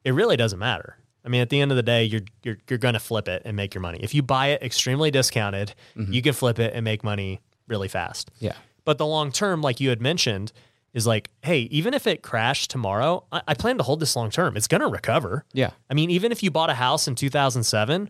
it 0.05 0.11
really 0.11 0.37
doesn't 0.37 0.59
matter. 0.59 0.97
I 1.25 1.29
mean, 1.29 1.41
at 1.41 1.49
the 1.49 1.59
end 1.59 1.71
of 1.71 1.77
the 1.77 1.83
day, 1.83 2.03
you're 2.03 2.21
you're 2.43 2.57
you're 2.69 2.79
going 2.79 2.93
to 2.93 2.99
flip 2.99 3.27
it 3.27 3.41
and 3.43 3.57
make 3.57 3.73
your 3.73 3.81
money. 3.81 3.99
If 4.01 4.13
you 4.13 4.21
buy 4.21 4.47
it 4.49 4.61
extremely 4.61 5.09
discounted, 5.09 5.73
mm-hmm. 5.95 6.13
you 6.13 6.21
can 6.21 6.33
flip 6.33 6.59
it 6.59 6.73
and 6.75 6.83
make 6.83 7.03
money 7.03 7.41
really 7.67 7.87
fast. 7.87 8.29
Yeah. 8.39 8.53
But 8.85 8.99
the 8.99 9.05
long 9.05 9.31
term, 9.31 9.61
like 9.61 9.79
you 9.79 9.89
had 9.89 10.01
mentioned, 10.01 10.51
is 10.93 11.07
like, 11.07 11.29
hey, 11.41 11.61
even 11.71 11.93
if 11.93 12.05
it 12.07 12.21
crashed 12.21 12.69
tomorrow, 12.71 13.23
I, 13.31 13.41
I 13.49 13.53
plan 13.53 13.77
to 13.77 13.83
hold 13.83 13.99
this 13.99 14.15
long 14.15 14.29
term. 14.29 14.57
It's 14.57 14.67
going 14.67 14.81
to 14.81 14.87
recover. 14.87 15.45
Yeah. 15.53 15.71
I 15.89 15.93
mean, 15.93 16.09
even 16.11 16.31
if 16.31 16.43
you 16.43 16.51
bought 16.51 16.69
a 16.69 16.73
house 16.73 17.07
in 17.07 17.15
2007, 17.15 18.09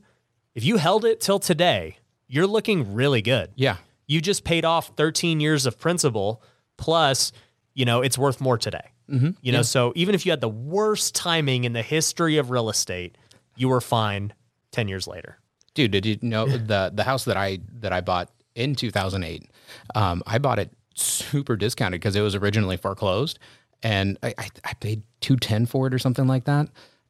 if 0.55 0.63
you 0.63 0.77
held 0.77 1.05
it 1.05 1.21
till 1.21 1.39
today, 1.39 1.97
you're 2.27 2.47
looking 2.47 2.93
really 2.93 3.21
good. 3.21 3.51
Yeah. 3.55 3.77
You 4.07 4.19
just 4.21 4.43
paid 4.43 4.65
off 4.65 4.91
13 4.97 5.39
years 5.39 5.65
of 5.65 5.79
principal 5.79 6.41
plus, 6.77 7.31
you 7.73 7.85
know, 7.85 8.01
it's 8.01 8.17
worth 8.17 8.41
more 8.41 8.57
today. 8.57 8.91
Mm-hmm. 9.09 9.31
You 9.41 9.51
know, 9.51 9.61
so 9.61 9.93
even 9.95 10.15
if 10.15 10.25
you 10.25 10.31
had 10.31 10.41
the 10.41 10.50
worst 10.50 11.13
timing 11.15 11.65
in 11.65 11.73
the 11.73 11.81
history 11.81 12.38
of 12.38 12.50
real 12.50 12.69
estate, 12.69 13.17
you 13.55 13.69
were 13.69 13.81
fine 13.81 14.33
10 14.71 14.88
years 14.88 15.05
later. 15.07 15.38
dude 15.73 15.91
did 15.91 16.05
you 16.05 16.17
know 16.21 16.45
the 16.47 16.91
the 16.93 17.03
house 17.03 17.25
that 17.25 17.35
i 17.38 17.59
that 17.79 17.91
i 17.93 18.00
bought 18.01 18.29
in 18.55 18.73
2008 18.75 19.50
um 19.95 20.23
i 20.25 20.38
bought 20.38 20.59
it 20.59 20.71
super 20.95 21.55
discounted 21.55 22.00
because 22.01 22.15
it 22.15 22.21
was 22.21 22.36
originally 22.36 22.77
foreclosed. 22.77 23.39
And 23.83 24.17
i 24.24 24.33
i, 24.38 24.50
I 24.65 24.74
paid 24.75 25.03
210 25.21 25.65
for 25.65 25.88
it 25.88 25.93
or 25.93 26.00
something 26.00 26.27
like 26.27 26.45
that. 26.45 26.67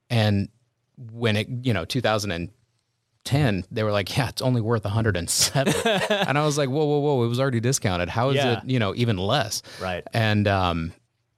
And 0.10 0.50
when 1.14 1.36
it 1.36 1.48
you 1.64 1.74
know 1.74 1.84
2010 1.86 3.64
they 3.72 3.84
were 3.84 3.92
like 3.92 4.16
yeah 4.16 4.30
it's 4.30 4.42
only 4.42 4.62
worth 4.62 4.84
107 4.84 5.74
and 6.10 6.38
i 6.38 6.46
was 6.46 6.58
like 6.58 6.70
whoa 6.70 6.86
whoa 6.86 7.00
whoa 7.00 7.24
it 7.24 7.28
was 7.28 7.40
already 7.40 7.60
discounted. 7.60 8.10
How 8.10 8.30
is 8.30 8.36
Yeah. 8.36 8.60
it 8.60 8.70
you 8.70 8.80
know 8.80 8.94
even 8.96 9.18
less? 9.18 9.62
Right. 9.82 10.04
and 10.14 10.48
um 10.48 10.94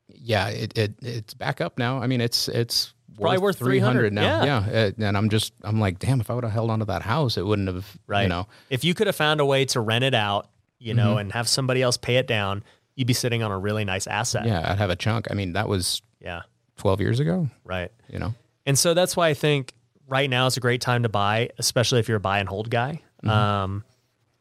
yeah 0.08 0.48
it, 0.50 0.78
it 0.78 0.94
it's 1.02 1.34
back 1.34 1.62
up 1.62 1.78
now. 1.78 2.00
I 2.02 2.08
mean 2.08 2.22
it's 2.22 2.48
it's 2.48 2.94
Probably 3.16 3.38
worth 3.38 3.60
300, 3.60 4.12
now. 4.12 4.44
yeah. 4.44 4.66
yeah. 4.98 5.08
And 5.08 5.16
i'm 5.18 5.30
just 5.30 5.54
i'm 5.64 5.80
like 5.80 6.00
damn 6.00 6.20
if 6.20 6.30
i 6.32 6.34
would 6.34 6.44
have 6.44 6.54
held 6.54 6.72
onto 6.72 6.86
that 6.86 7.04
house 7.04 7.38
it 7.38 7.46
wouldn't 7.46 7.68
have 7.68 7.86
Right. 8.08 8.24
you 8.24 8.30
know. 8.30 8.48
If 8.72 8.84
you 8.84 8.94
could 8.96 9.06
have 9.08 9.16
found 9.16 9.40
a 9.40 9.46
way 9.46 9.66
to 9.66 9.80
rent 9.82 10.04
it 10.04 10.16
out, 10.16 10.50
you 10.84 10.94
know, 10.94 11.18
and 11.18 11.32
have 11.32 11.48
somebody 11.48 11.82
else 11.82 11.98
pay 11.98 12.18
it 12.18 12.28
down, 12.28 12.64
you'd 12.96 13.08
be 13.08 13.14
sitting 13.14 13.42
on 13.42 13.52
a 13.52 13.58
really 13.58 13.86
nice 13.86 14.06
asset. 14.08 14.46
yeah 14.46 14.72
i'd 14.72 14.78
have 14.78 14.90
a 14.92 14.96
chunk 14.96 15.28
i 15.32 15.34
mean 15.34 15.54
that 15.54 15.68
was 15.68 16.02
Yeah. 16.20 16.42
12 16.78 17.02
years 17.02 17.20
ago 17.20 17.50
Right. 17.64 17.92
you 18.10 18.20
know 18.20 18.34
And 18.66 18.78
so 18.78 18.94
that's 18.94 19.16
why 19.18 19.30
I 19.30 19.34
think 19.34 19.74
right 20.08 20.30
now 20.30 20.46
is 20.48 20.58
a 20.58 20.60
great 20.60 20.80
time 20.82 21.04
to 21.04 21.10
buy, 21.10 21.50
especially 21.58 22.00
if 22.00 22.08
you're 22.08 22.18
a 22.18 22.28
buy 22.32 22.40
and 22.40 22.48
hold 22.48 22.70
guy. 22.70 23.02
Um, 23.24 23.84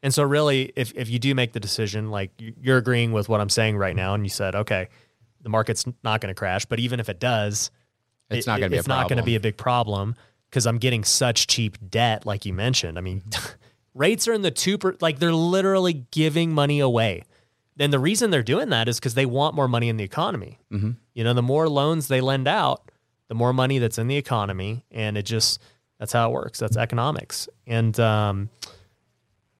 and 0.01 0.13
so 0.13 0.23
really, 0.23 0.71
if, 0.75 0.93
if 0.95 1.09
you 1.09 1.19
do 1.19 1.33
make 1.35 1.53
the 1.53 1.59
decision, 1.59 2.09
like 2.11 2.31
you- 2.39 2.53
you're 2.61 2.77
agreeing 2.77 3.11
with 3.13 3.27
what 3.29 3.39
I'm 3.41 3.49
saying 3.49 3.77
right 3.77 3.95
now, 3.95 4.13
and 4.13 4.23
you 4.25 4.29
said, 4.29 4.55
okay, 4.55 4.87
the 5.41 5.49
market's 5.49 5.85
not 6.03 6.21
going 6.21 6.29
to 6.33 6.37
crash, 6.37 6.65
but 6.65 6.79
even 6.79 6.99
if 6.99 7.07
it 7.09 7.19
does, 7.19 7.71
It's 8.29 8.45
it- 8.45 8.49
not 8.49 8.59
going 8.59 8.69
to 8.69 8.73
be 8.73 8.77
a 8.77 8.79
it's 8.79 8.87
not 8.87 9.09
going 9.09 9.17
to 9.17 9.23
be 9.23 9.35
a 9.35 9.39
big 9.39 9.57
problem 9.57 10.15
because 10.49 10.65
I'm 10.67 10.77
getting 10.77 11.03
such 11.03 11.47
cheap 11.47 11.77
debt, 11.89 12.25
like 12.25 12.45
you 12.45 12.53
mentioned. 12.53 12.97
I 12.97 13.01
mean, 13.01 13.23
rates 13.93 14.27
are 14.27 14.33
in 14.33 14.41
the 14.41 14.51
two 14.51 14.77
per, 14.77 14.95
like 15.01 15.19
they're 15.19 15.33
literally 15.33 16.05
giving 16.11 16.53
money 16.53 16.79
away. 16.79 17.23
And 17.79 17.91
the 17.91 17.99
reason 17.99 18.29
they're 18.29 18.43
doing 18.43 18.69
that 18.69 18.87
is 18.87 18.99
because 18.99 19.15
they 19.15 19.25
want 19.25 19.55
more 19.55 19.67
money 19.67 19.89
in 19.89 19.97
the 19.97 20.03
economy. 20.03 20.59
Mm-hmm. 20.71 20.91
You 21.13 21.23
know, 21.23 21.33
the 21.33 21.41
more 21.41 21.67
loans 21.67 22.07
they 22.07 22.21
lend 22.21 22.47
out, 22.47 22.91
the 23.29 23.35
more 23.35 23.53
money 23.53 23.79
that's 23.79 23.97
in 23.97 24.07
the 24.07 24.17
economy, 24.17 24.85
and 24.91 25.17
it 25.17 25.23
just 25.23 25.59
that's 25.99 26.13
how 26.13 26.29
it 26.29 26.33
works. 26.33 26.59
That's 26.59 26.77
economics. 26.77 27.47
And 27.65 27.99
um, 27.99 28.49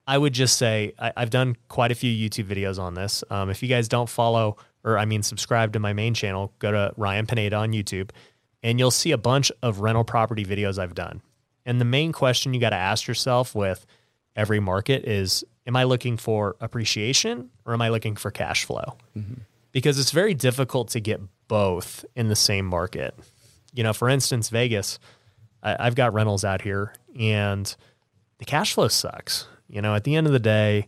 I 0.06 0.18
would 0.18 0.32
just 0.32 0.58
say 0.58 0.92
I, 0.98 1.12
I've 1.16 1.30
done 1.30 1.56
quite 1.68 1.90
a 1.90 1.94
few 1.94 2.12
YouTube 2.12 2.46
videos 2.46 2.78
on 2.78 2.94
this. 2.94 3.24
Um, 3.30 3.50
if 3.50 3.62
you 3.62 3.68
guys 3.68 3.88
don't 3.88 4.08
follow 4.08 4.58
or 4.84 4.98
I 4.98 5.06
mean 5.06 5.22
subscribe 5.22 5.72
to 5.72 5.78
my 5.78 5.92
main 5.92 6.14
channel, 6.14 6.52
go 6.58 6.70
to 6.70 6.92
Ryan 6.96 7.26
Pineda 7.26 7.56
on 7.56 7.72
YouTube, 7.72 8.10
and 8.62 8.78
you'll 8.78 8.90
see 8.90 9.10
a 9.10 9.18
bunch 9.18 9.50
of 9.62 9.80
rental 9.80 10.04
property 10.04 10.44
videos 10.44 10.78
I've 10.78 10.94
done. 10.94 11.22
And 11.66 11.80
the 11.80 11.86
main 11.86 12.12
question 12.12 12.52
you 12.52 12.60
got 12.60 12.70
to 12.70 12.76
ask 12.76 13.06
yourself 13.08 13.54
with 13.54 13.86
every 14.36 14.60
market 14.60 15.04
is: 15.06 15.44
Am 15.66 15.76
I 15.76 15.84
looking 15.84 16.16
for 16.16 16.56
appreciation 16.60 17.50
or 17.64 17.72
am 17.72 17.82
I 17.82 17.88
looking 17.88 18.16
for 18.16 18.30
cash 18.30 18.64
flow? 18.64 18.96
Because 19.72 19.98
it's 19.98 20.10
very 20.12 20.34
difficult 20.34 20.88
to 20.90 21.00
get 21.00 21.20
both 21.48 22.04
in 22.14 22.28
the 22.28 22.36
same 22.36 22.66
market. 22.66 23.14
You 23.72 23.82
know, 23.82 23.92
for 23.92 24.08
instance, 24.08 24.48
Vegas, 24.50 24.98
I, 25.62 25.76
I've 25.86 25.94
got 25.94 26.12
rentals 26.14 26.44
out 26.44 26.62
here, 26.62 26.94
and 27.18 27.74
the 28.38 28.44
cash 28.44 28.74
flow 28.74 28.88
sucks. 28.88 29.46
You 29.68 29.82
know, 29.82 29.94
at 29.94 30.04
the 30.04 30.14
end 30.14 30.26
of 30.26 30.32
the 30.32 30.38
day, 30.38 30.86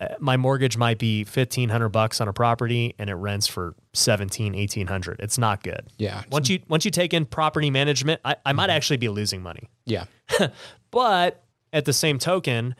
uh, 0.00 0.14
my 0.18 0.36
mortgage 0.36 0.76
might 0.76 0.98
be 0.98 1.20
1500 1.24 1.90
bucks 1.90 2.20
on 2.20 2.26
a 2.26 2.32
property 2.32 2.94
and 2.98 3.08
it 3.08 3.14
rents 3.14 3.46
for 3.46 3.74
17, 3.92 4.54
1800. 4.54 5.20
It's 5.20 5.38
not 5.38 5.62
good. 5.62 5.86
Yeah. 5.98 6.22
Once 6.30 6.48
you 6.48 6.60
once 6.68 6.84
you 6.84 6.90
take 6.90 7.14
in 7.14 7.24
property 7.26 7.70
management, 7.70 8.20
I, 8.24 8.36
I 8.44 8.52
might 8.52 8.70
actually 8.70 8.96
be 8.96 9.08
losing 9.08 9.42
money. 9.42 9.68
Yeah. 9.84 10.06
But 10.90 11.42
at 11.72 11.84
the 11.84 11.92
same 11.92 12.18
token, 12.18 12.74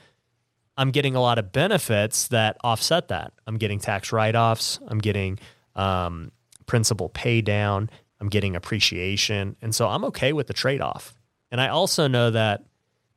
I'm 0.77 0.91
getting 0.91 1.15
a 1.15 1.21
lot 1.21 1.39
of 1.39 1.53
benefits 1.53 2.29
that 2.29 2.57
offset 2.65 3.09
that. 3.09 3.33
I'm 3.47 3.59
getting 3.59 3.79
tax 3.79 4.13
write 4.13 4.35
offs. 4.35 4.79
I'm 4.87 4.99
getting 4.99 5.39
um, 5.75 6.33
principal 6.67 7.09
pay 7.09 7.41
down. 7.43 7.91
I'm 8.21 8.29
getting 8.29 8.57
appreciation. 8.57 9.57
And 9.61 9.75
so 9.75 9.89
I'm 9.89 10.05
okay 10.07 10.33
with 10.33 10.47
the 10.47 10.55
trade 10.55 10.81
off. 10.81 11.15
And 11.51 11.61
I 11.61 11.69
also 11.69 12.07
know 12.09 12.31
that 12.31 12.65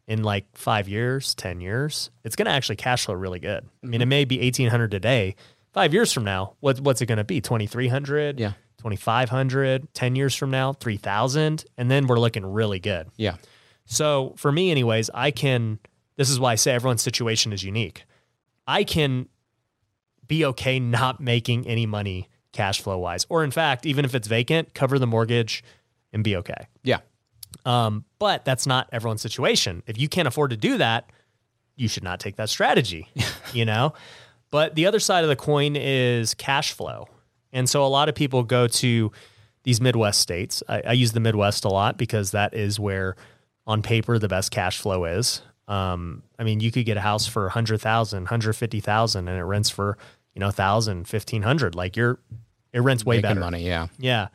in 0.08 0.24
like 0.24 0.46
five 0.54 0.88
years, 0.88 1.34
10 1.36 1.62
years, 1.62 2.12
it's 2.24 2.36
going 2.36 2.46
to 2.46 2.52
actually 2.52 2.76
cash 2.76 3.06
flow 3.06 3.16
really 3.16 3.40
good. 3.40 3.66
I 3.84 3.88
mean, 3.88 4.02
it 4.02 4.08
may 4.08 4.26
be 4.26 4.40
1800 4.40 4.92
today. 4.92 5.36
Five 5.74 5.94
years 5.94 6.12
from 6.12 6.24
now, 6.24 6.56
what, 6.60 6.80
what's 6.80 7.02
it 7.02 7.06
going 7.06 7.18
to 7.18 7.24
be? 7.24 7.42
2300? 7.42 8.40
Yeah. 8.40 8.54
2500 8.78 9.92
10 9.96 10.16
years 10.16 10.36
from 10.36 10.52
now 10.52 10.72
3000 10.74 11.66
and 11.76 11.90
then 11.90 12.06
we're 12.06 12.20
looking 12.20 12.46
really 12.46 12.80
good 12.80 13.08
Yeah. 13.18 13.38
So 13.86 14.34
for 14.38 14.52
me, 14.52 14.72
anyways, 14.72 15.10
I 15.14 15.32
can. 15.32 15.80
This 16.18 16.30
is 16.30 16.40
why 16.40 16.54
I 16.54 16.56
say 16.56 16.74
everyone's 16.74 17.02
situation 17.02 17.52
is 17.52 17.64
unique. 17.64 18.06
I 18.68 18.84
can 18.84 19.28
be 20.28 20.46
okay 20.46 20.80
not 20.80 21.20
making 21.20 21.68
any 21.68 21.86
money 21.86 22.30
cash 22.52 22.82
flow 22.82 22.98
wise, 22.98 23.26
or 23.30 23.44
in 23.44 23.52
fact, 23.52 23.86
even 23.86 24.06
if 24.06 24.16
it's 24.16 24.28
vacant, 24.28 24.74
cover 24.74 24.98
the 24.98 25.08
mortgage 25.08 25.64
and 26.14 26.24
be 26.24 26.36
okay. 26.38 26.68
Yeah. 26.84 27.00
Um, 27.66 28.06
but 28.20 28.46
that's 28.46 28.66
not 28.66 28.90
everyone's 28.92 29.22
situation. 29.22 29.84
If 29.88 30.00
you 30.00 30.08
can't 30.10 30.28
afford 30.28 30.52
to 30.52 30.58
do 30.58 30.78
that, 30.78 31.12
you 31.76 31.88
should 31.88 32.04
not 32.04 32.20
take 32.20 32.38
that 32.38 32.50
strategy, 32.50 33.10
you 33.54 33.66
know? 33.66 33.94
But 34.52 34.76
the 34.76 34.86
other 34.86 35.00
side 35.00 35.24
of 35.24 35.30
the 35.30 35.36
coin 35.36 35.76
is 35.76 36.34
cash 36.34 36.72
flow. 36.72 37.08
And 37.52 37.70
so 37.70 37.86
a 37.86 37.88
lot 37.88 38.10
of 38.10 38.16
people 38.16 38.44
go 38.44 38.68
to 38.68 39.12
these 39.64 39.82
Midwest 39.82 40.22
states. 40.22 40.64
I, 40.70 40.82
I 40.88 40.92
use 40.94 41.12
the 41.12 41.20
Midwest 41.20 41.66
a 41.66 41.70
lot 41.70 41.98
because 41.98 42.32
that 42.32 42.54
is 42.54 42.80
where, 42.80 43.16
on 43.68 43.82
paper, 43.82 44.20
the 44.20 44.28
best 44.28 44.52
cash 44.52 44.80
flow 44.80 45.06
is. 45.06 45.42
Um, 45.68 46.22
I 46.38 46.44
mean, 46.44 46.60
you 46.60 46.72
could 46.72 46.86
get 46.86 46.98
a 46.98 47.02
house 47.02 47.26
for 47.28 47.44
100,000, 47.44 48.24
150,000 48.24 49.28
and 49.28 49.38
it 49.38 49.44
rents 49.44 49.70
for, 49.70 49.98
you 50.36 50.40
know, 50.40 50.48
1,000, 50.48 50.98
1,500. 51.08 51.74
Like 51.76 51.96
you're, 51.98 52.20
it 52.72 52.82
rents 52.82 53.04
way 53.06 53.16
Making 53.18 53.30
better. 53.30 53.40
money. 53.40 53.66
Yeah. 53.66 53.88
Yeah. 53.98 54.28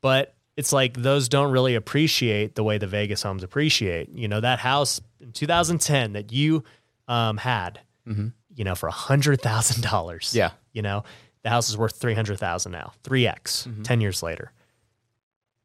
But 0.00 0.34
it's 0.56 0.72
like 0.72 0.94
those 0.94 1.28
don't 1.28 1.50
really 1.50 1.74
appreciate 1.74 2.54
the 2.54 2.62
way 2.62 2.78
the 2.78 2.86
Vegas 2.86 3.22
homes 3.22 3.42
appreciate. 3.42 4.10
You 4.10 4.28
know, 4.28 4.40
that 4.40 4.58
house 4.60 5.00
in 5.20 5.32
2010 5.32 6.12
that 6.12 6.30
you 6.32 6.62
um, 7.08 7.38
had, 7.38 7.80
you 8.54 8.64
know, 8.64 8.74
for 8.74 8.88
$100,000. 8.90 9.40
Mm-hmm. 9.40 10.36
Yeah. 10.36 10.50
You 10.72 10.82
know, 10.82 11.04
the 11.42 11.50
house 11.50 11.68
is 11.68 11.76
worth 11.76 11.96
300,000 11.96 12.70
now, 12.70 12.92
3x 13.04 13.66
Mm-hmm. 13.66 13.82
10 13.82 14.00
years 14.00 14.22
later. 14.22 14.52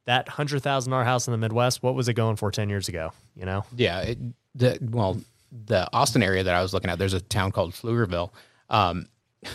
That 0.07 0.27
$100,000 0.27 1.03
house 1.05 1.27
in 1.27 1.31
the 1.31 1.37
Midwest, 1.37 1.83
what 1.83 1.95
was 1.95 2.07
it 2.07 2.13
going 2.15 2.35
for 2.35 2.49
10 2.51 2.69
years 2.69 2.89
ago? 2.89 3.11
You 3.35 3.45
know? 3.45 3.63
Yeah. 3.75 3.99
It, 4.01 4.17
the, 4.55 4.79
well, 4.81 5.21
the 5.65 5.87
Austin 5.93 6.23
area 6.23 6.43
that 6.43 6.55
I 6.55 6.61
was 6.61 6.73
looking 6.73 6.89
at, 6.89 6.97
there's 6.97 7.13
a 7.13 7.21
town 7.21 7.51
called 7.51 7.73
Pflugerville. 7.73 8.31
Um, 8.69 9.07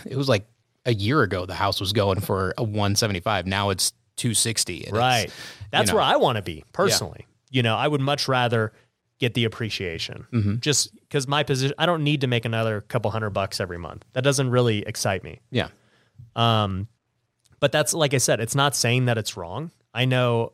it 0.06 0.16
was 0.16 0.28
like 0.28 0.47
a 0.87 0.94
year 0.94 1.23
ago, 1.23 1.47
the 1.47 1.54
house 1.54 1.80
was 1.80 1.92
going 1.92 2.21
for 2.21 2.54
a 2.56 2.62
175. 2.62 3.47
Now 3.47 3.71
it's 3.71 3.92
260. 4.16 4.87
and 4.87 4.97
Right. 4.97 5.32
That's 5.71 5.90
know. 5.90 5.97
where 5.97 6.04
I 6.04 6.16
want 6.16 6.37
to 6.37 6.42
be 6.42 6.64
personally. 6.73 7.26
You 7.50 7.62
know, 7.62 7.76
I 7.76 7.88
would 7.88 8.00
much 8.00 8.28
rather 8.28 8.73
get 9.18 9.35
the 9.35 9.44
appreciation 9.44 10.26
Mm-hmm. 10.32 10.59
just 10.59 10.94
because 11.00 11.28
my 11.28 11.42
position, 11.42 11.75
I 11.78 11.87
don't 11.87 12.02
need 12.02 12.23
to 12.23 12.26
make 12.26 12.44
another 12.44 12.80
couple 12.80 13.11
hundred 13.11 13.30
bucks 13.30 13.61
every 13.61 13.78
month. 13.78 14.04
That 14.14 14.23
doesn't 14.25 14.50
really 14.50 14.80
excite 14.80 15.23
me. 15.23 15.40
Yeah. 15.50 15.68
Um, 16.35 16.88
but 17.61 17.71
that's 17.73 17.94
like 17.94 18.14
I 18.14 18.18
said, 18.18 18.40
it's 18.40 18.54
not 18.54 18.75
saying 18.75 19.04
that 19.06 19.18
it's 19.18 19.37
wrong. 19.37 19.71
I 19.94 20.04
know 20.04 20.52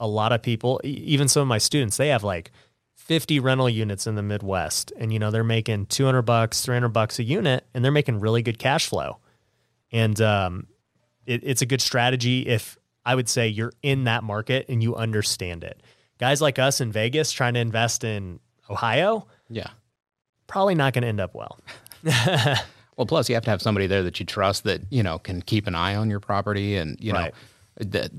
a 0.00 0.06
lot 0.06 0.32
of 0.32 0.42
people, 0.42 0.80
even 0.84 1.28
some 1.28 1.42
of 1.42 1.48
my 1.48 1.58
students, 1.58 1.96
they 1.96 2.08
have 2.08 2.22
like 2.24 2.50
50 2.94 3.40
rental 3.40 3.68
units 3.68 4.06
in 4.06 4.14
the 4.14 4.22
Midwest, 4.22 4.92
and 4.98 5.12
you 5.12 5.18
know 5.18 5.30
they're 5.30 5.42
making 5.44 5.86
200 5.86 6.22
bucks, 6.22 6.62
300 6.64 6.88
bucks 6.88 7.18
a 7.18 7.24
unit, 7.24 7.66
and 7.74 7.84
they're 7.84 7.92
making 7.92 8.20
really 8.20 8.42
good 8.42 8.58
cash 8.58 8.86
flow. 8.86 9.18
And 9.92 10.20
um, 10.20 10.66
it, 11.26 11.40
it's 11.42 11.62
a 11.62 11.66
good 11.66 11.80
strategy 11.80 12.46
if 12.46 12.76
I 13.06 13.14
would 13.14 13.28
say 13.28 13.48
you're 13.48 13.72
in 13.82 14.04
that 14.04 14.22
market 14.22 14.66
and 14.68 14.82
you 14.82 14.94
understand 14.94 15.64
it. 15.64 15.82
Guys 16.18 16.40
like 16.42 16.58
us 16.58 16.80
in 16.80 16.92
Vegas 16.92 17.32
trying 17.32 17.54
to 17.54 17.60
invest 17.60 18.04
in 18.04 18.40
Ohio, 18.68 19.26
Yeah. 19.48 19.68
probably 20.46 20.74
not 20.74 20.92
going 20.92 21.02
to 21.02 21.08
end 21.08 21.20
up 21.20 21.34
well. 21.34 21.58
Well, 22.96 23.06
plus 23.06 23.28
you 23.28 23.36
have 23.36 23.44
to 23.44 23.50
have 23.50 23.62
somebody 23.62 23.86
there 23.86 24.02
that 24.02 24.18
you 24.18 24.26
trust 24.26 24.64
that, 24.64 24.80
you 24.90 25.04
know, 25.04 25.20
can 25.20 25.40
keep 25.40 25.68
an 25.68 25.76
eye 25.76 25.94
on 25.94 26.10
your 26.10 26.18
property 26.18 26.76
and, 26.76 26.96
you 27.00 27.12
Right. 27.12 27.32
know, 27.80 27.86
that 27.90 28.10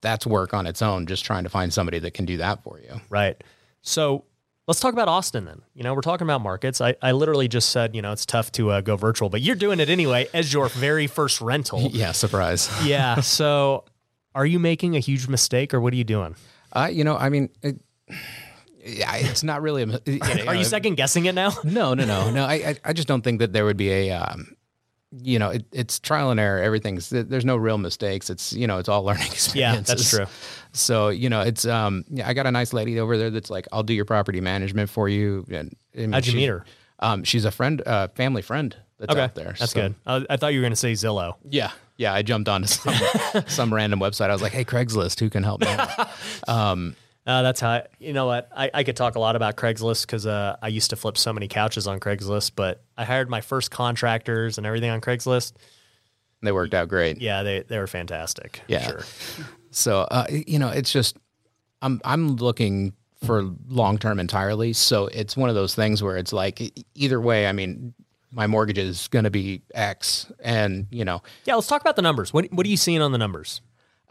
that's 0.00 0.26
work 0.26 0.54
on 0.54 0.66
its 0.66 0.82
own, 0.82 1.06
just 1.06 1.24
trying 1.24 1.44
to 1.44 1.50
find 1.50 1.72
somebody 1.72 1.98
that 2.00 2.14
can 2.14 2.24
do 2.24 2.38
that 2.38 2.62
for 2.62 2.78
you. 2.80 3.00
Right. 3.08 3.42
So 3.82 4.24
let's 4.66 4.80
talk 4.80 4.92
about 4.92 5.08
Austin 5.08 5.44
then. 5.44 5.62
You 5.74 5.82
know, 5.82 5.94
we're 5.94 6.00
talking 6.00 6.26
about 6.26 6.40
markets. 6.40 6.80
I, 6.80 6.94
I 7.02 7.12
literally 7.12 7.48
just 7.48 7.70
said, 7.70 7.94
you 7.94 8.02
know, 8.02 8.12
it's 8.12 8.26
tough 8.26 8.52
to 8.52 8.70
uh, 8.70 8.80
go 8.80 8.96
virtual, 8.96 9.28
but 9.28 9.40
you're 9.40 9.56
doing 9.56 9.80
it 9.80 9.88
anyway 9.88 10.28
as 10.32 10.52
your 10.52 10.68
very 10.68 11.06
first 11.06 11.40
rental. 11.40 11.90
Yeah. 12.00 12.12
Surprise. 12.12 12.70
yeah. 12.84 13.20
So 13.20 13.84
are 14.34 14.46
you 14.46 14.58
making 14.58 14.96
a 14.96 15.00
huge 15.00 15.28
mistake 15.28 15.74
or 15.74 15.80
what 15.80 15.92
are 15.92 15.96
you 15.96 16.04
doing? 16.04 16.36
Uh, 16.72 16.88
you 16.90 17.04
know, 17.04 17.16
I 17.16 17.28
mean, 17.30 17.50
it, 17.62 17.80
yeah, 18.84 19.16
it's 19.16 19.42
not 19.42 19.60
really. 19.60 19.82
A, 19.82 19.86
you 20.06 20.18
know, 20.18 20.44
Are 20.46 20.54
you 20.54 20.64
second 20.64 20.94
guessing 20.94 21.26
it 21.26 21.34
now? 21.34 21.52
No, 21.64 21.94
no, 21.94 22.04
no, 22.04 22.30
no. 22.30 22.44
I, 22.44 22.54
I, 22.54 22.76
I 22.84 22.92
just 22.92 23.08
don't 23.08 23.22
think 23.22 23.40
that 23.40 23.52
there 23.52 23.64
would 23.64 23.76
be 23.76 23.90
a, 23.90 24.12
um, 24.12 24.54
you 25.12 25.38
know, 25.38 25.50
it, 25.50 25.64
it's 25.72 25.98
trial 25.98 26.30
and 26.30 26.38
error. 26.38 26.62
Everything's 26.62 27.10
there's 27.10 27.44
no 27.44 27.56
real 27.56 27.78
mistakes. 27.78 28.30
It's 28.30 28.52
you 28.52 28.66
know, 28.66 28.78
it's 28.78 28.88
all 28.88 29.02
learning 29.08 29.26
experiences. 29.26 29.56
Yeah, 29.88 29.94
that's 29.94 30.10
true. 30.10 30.26
So 30.72 31.08
you 31.08 31.28
know, 31.28 31.40
it's 31.40 31.64
um, 31.66 32.04
yeah, 32.08 32.28
I 32.28 32.32
got 32.34 32.46
a 32.46 32.50
nice 32.50 32.72
lady 32.72 33.00
over 33.00 33.16
there 33.18 33.30
that's 33.30 33.50
like, 33.50 33.66
I'll 33.72 33.82
do 33.82 33.92
your 33.94 34.04
property 34.04 34.40
management 34.40 34.88
for 34.90 35.08
you. 35.08 35.44
And 35.50 35.74
I 35.94 35.98
mean, 36.00 36.12
How'd 36.12 36.26
you 36.26 36.32
she's- 36.32 36.40
meet 36.40 36.48
her? 36.48 36.64
Um, 37.02 37.24
she's 37.24 37.46
a 37.46 37.50
friend, 37.50 37.80
uh, 37.86 38.08
family 38.08 38.42
friend 38.42 38.76
that's 38.98 39.10
Okay. 39.12 39.22
out 39.22 39.34
there. 39.34 39.54
That's 39.58 39.72
So- 39.72 39.80
good. 39.80 39.94
I, 40.06 40.26
I 40.28 40.36
thought 40.36 40.52
you 40.52 40.58
were 40.60 40.64
going 40.64 40.72
to 40.72 40.76
say 40.76 40.92
Zillow. 40.92 41.36
Yeah, 41.48 41.70
yeah. 41.96 42.12
I 42.12 42.20
jumped 42.20 42.46
onto 42.48 42.68
some 42.68 42.94
some 43.46 43.72
random 43.72 44.00
website. 44.00 44.28
I 44.28 44.34
was 44.34 44.42
like, 44.42 44.52
hey, 44.52 44.64
Craigslist, 44.66 45.18
who 45.18 45.30
can 45.30 45.42
help 45.42 45.62
me? 45.62 45.68
out? 45.68 46.10
Uh, 47.26 47.42
that's 47.42 47.60
how, 47.60 47.68
I, 47.70 47.86
you 47.98 48.12
know 48.12 48.26
what? 48.26 48.48
I, 48.56 48.70
I 48.72 48.82
could 48.84 48.96
talk 48.96 49.14
a 49.14 49.20
lot 49.20 49.36
about 49.36 49.56
Craigslist 49.56 50.06
because 50.06 50.26
uh, 50.26 50.56
I 50.62 50.68
used 50.68 50.90
to 50.90 50.96
flip 50.96 51.18
so 51.18 51.32
many 51.32 51.48
couches 51.48 51.86
on 51.86 52.00
Craigslist, 52.00 52.52
but 52.56 52.82
I 52.96 53.04
hired 53.04 53.28
my 53.28 53.40
first 53.40 53.70
contractors 53.70 54.56
and 54.58 54.66
everything 54.66 54.90
on 54.90 55.00
Craigslist. 55.00 55.52
they 56.42 56.50
worked 56.52 56.74
out 56.74 56.88
great. 56.88 57.20
Yeah, 57.20 57.42
they, 57.42 57.60
they 57.60 57.78
were 57.78 57.86
fantastic. 57.86 58.62
Yeah. 58.68 58.82
Sure. 58.86 59.02
So 59.70 60.00
uh, 60.10 60.26
you 60.30 60.58
know, 60.58 60.70
it's 60.70 60.90
just 60.92 61.16
I'm 61.82 62.00
I'm 62.04 62.36
looking 62.36 62.94
for 63.24 63.50
long 63.68 63.98
term 63.98 64.18
entirely. 64.18 64.72
So 64.72 65.06
it's 65.06 65.36
one 65.36 65.48
of 65.48 65.54
those 65.54 65.74
things 65.74 66.02
where 66.02 66.16
it's 66.16 66.32
like 66.32 66.60
either 66.94 67.20
way. 67.20 67.46
I 67.46 67.52
mean, 67.52 67.94
my 68.32 68.46
mortgage 68.46 68.78
is 68.78 69.08
going 69.08 69.24
to 69.24 69.30
be 69.30 69.62
X, 69.74 70.32
and 70.40 70.86
you 70.90 71.04
know, 71.04 71.22
Yeah, 71.44 71.54
let's 71.54 71.66
talk 71.66 71.80
about 71.82 71.96
the 71.96 72.02
numbers. 72.02 72.32
What, 72.32 72.52
what 72.52 72.66
are 72.66 72.70
you 72.70 72.76
seeing 72.76 73.02
on 73.02 73.12
the 73.12 73.18
numbers? 73.18 73.60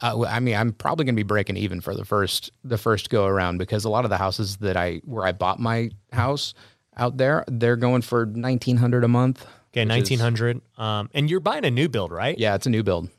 Uh, 0.01 0.23
I 0.27 0.39
mean, 0.39 0.55
I'm 0.55 0.71
probably 0.73 1.05
going 1.05 1.15
to 1.15 1.19
be 1.19 1.23
breaking 1.27 1.57
even 1.57 1.81
for 1.81 1.93
the 1.93 2.05
first 2.05 2.51
the 2.63 2.77
first 2.77 3.09
go 3.09 3.25
around 3.25 3.57
because 3.57 3.83
a 3.85 3.89
lot 3.89 4.05
of 4.05 4.09
the 4.09 4.17
houses 4.17 4.57
that 4.57 4.77
I 4.77 5.01
where 5.05 5.25
I 5.25 5.31
bought 5.33 5.59
my 5.59 5.89
house 6.13 6.53
out 6.97 7.17
there, 7.17 7.43
they're 7.47 7.75
going 7.75 8.01
for 8.01 8.25
1900 8.25 9.03
a 9.03 9.07
month. 9.07 9.45
Okay, 9.71 9.85
which 9.85 9.85
is- 9.85 9.87
nineteen 9.87 10.19
hundred. 10.19 10.61
Um, 10.77 11.09
and 11.13 11.29
you're 11.29 11.39
buying 11.41 11.63
a 11.65 11.71
new 11.71 11.89
build, 11.89 12.11
right? 12.11 12.37
Yeah, 12.37 12.55
it's 12.55 12.65
a 12.65 12.69
new 12.69 12.81
build. 12.83 13.09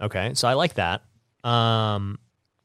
Okay, 0.00 0.32
so 0.34 0.46
I 0.46 0.54
like 0.54 0.74
that. 0.74 1.02
Um, 1.42 2.18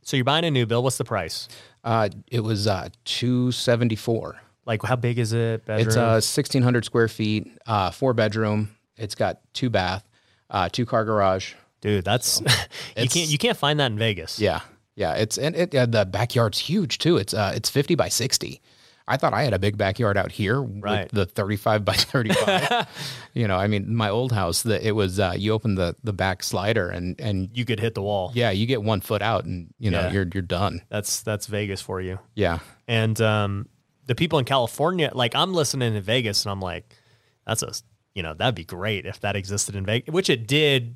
so 0.04 0.18
you're 0.18 0.24
buying 0.24 0.46
a 0.46 0.52
new 0.52 0.66
build. 0.66 0.84
What's 0.84 0.98
the 0.98 1.04
price? 1.06 1.48
Uh, 1.84 2.10
it 2.32 2.42
was 2.42 2.68
uh, 2.68 2.90
274. 3.06 4.40
Like, 4.66 4.84
how 4.84 4.96
big 4.96 5.20
is 5.20 5.34
it? 5.34 5.66
Bedroom? 5.66 5.88
It's 5.88 5.98
uh 5.98 6.22
1600 6.22 6.86
square 6.86 7.08
feet, 7.08 7.52
uh, 7.66 7.92
four 7.92 8.14
bedroom. 8.14 8.70
It's 8.98 9.16
got 9.16 9.40
two 9.54 9.70
bath, 9.70 10.08
uh, 10.50 10.70
two 10.70 10.86
car 10.86 11.04
garage. 11.06 11.54
Dude. 11.84 12.04
That's 12.04 12.42
you 12.98 13.08
can't 13.08 13.30
you 13.30 13.38
can't 13.38 13.58
find 13.58 13.80
that 13.80 13.92
in 13.92 13.98
Vegas. 14.00 14.40
Yeah, 14.40 14.62
yeah. 14.96 15.14
It's 15.14 15.38
and 15.38 15.56
it 15.56 15.76
uh, 15.76 15.86
the 15.86 16.06
backyard's 16.06 16.58
huge 16.58 16.98
too. 16.98 17.18
It's 17.18 17.34
uh 17.36 17.54
it's 17.56 17.70
50 17.70 17.94
by 17.94 18.10
60. 18.10 18.60
I 19.06 19.18
thought 19.18 19.34
I 19.34 19.44
had 19.44 19.54
a 19.54 19.60
big 19.60 19.78
backyard 19.78 20.16
out 20.18 20.32
here 20.32 20.62
Right. 20.62 21.04
with 21.04 21.12
the 21.12 21.26
35 21.26 21.84
by 21.84 21.92
35. 22.38 22.88
you 23.34 23.50
know, 23.50 23.58
I 23.58 23.68
mean, 23.68 23.94
my 23.94 24.08
old 24.10 24.32
house, 24.32 24.62
that 24.64 24.82
it 24.88 24.94
was 24.94 25.20
uh, 25.20 25.34
you 25.38 25.52
open 25.52 25.76
the 25.76 25.94
the 26.06 26.14
back 26.14 26.42
slider 26.42 26.90
and 26.90 27.20
and 27.20 27.50
You 27.54 27.66
could 27.66 27.80
hit 27.82 27.96
the 27.96 28.02
wall. 28.02 28.32
yeah, 28.34 28.52
you 28.52 28.66
get 28.66 28.82
one 28.82 29.02
foot 29.02 29.22
out 29.22 29.44
and 29.46 29.74
you 29.78 29.92
know 29.92 30.00
Yeah. 30.02 30.12
you're 30.12 30.28
you're 30.34 30.42
done. 30.42 30.82
That's 30.90 31.22
that's 31.22 31.48
Vegas 31.48 31.82
for 31.82 32.00
you. 32.02 32.18
Yeah, 32.34 32.60
And 32.88 33.20
um, 33.22 33.68
the 34.06 34.16
people 34.16 34.40
in 34.40 34.46
California, 34.46 35.12
like 35.14 35.36
I'm 35.36 35.54
listening 35.54 35.96
in 35.96 36.02
Vegas, 36.02 36.46
and 36.46 36.52
I'm 36.52 36.62
like, 36.62 36.96
that's 37.46 37.62
a 37.62 37.74
you 38.16 38.24
know 38.24 38.34
that'd 38.34 38.56
be 38.56 38.64
great 38.64 39.06
if 39.06 39.20
that 39.20 39.36
existed 39.36 39.76
in 39.76 39.86
Vegas, 39.86 40.14
which 40.14 40.30
it 40.30 40.48
did 40.48 40.96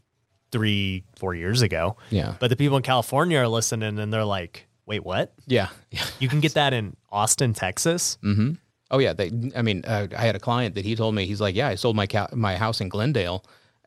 three 0.52 1.04
four 1.18 1.34
years 1.36 1.62
ago. 1.62 1.98
Yeah. 2.10 2.36
But 2.40 2.50
the 2.50 2.56
people 2.56 2.78
in 2.78 2.84
California 2.84 3.40
are 3.40 3.48
listening, 3.48 4.00
and 4.00 4.14
they're 4.14 4.24
like, 4.26 4.68
wait, 4.86 5.04
what? 5.04 5.34
yeah, 5.46 5.70
yeah. 5.92 6.04
You 6.20 6.30
can 6.30 6.40
get 6.40 6.54
that 6.56 6.74
in 6.74 6.96
Austin, 7.12 7.54
Texas? 7.54 8.18
Mm-hmm. 8.24 8.54
Oh 8.92 9.00
yeah, 9.00 9.14
they. 9.14 9.32
I 9.56 9.62
mean, 9.62 9.84
uh, 9.86 10.08
I 10.18 10.26
had 10.26 10.36
a 10.36 10.40
client 10.40 10.76
that 10.76 10.86
he 10.86 10.96
told 10.96 11.14
me 11.16 11.26
he's 11.26 11.42
like, 11.42 11.56
yeah, 11.56 11.68
I 11.68 11.76
sold 11.76 11.96
my 11.96 12.08
ca- 12.08 12.30
my 12.34 12.56
house 12.56 12.80
in 12.80 12.88
Glendale, 12.90 13.44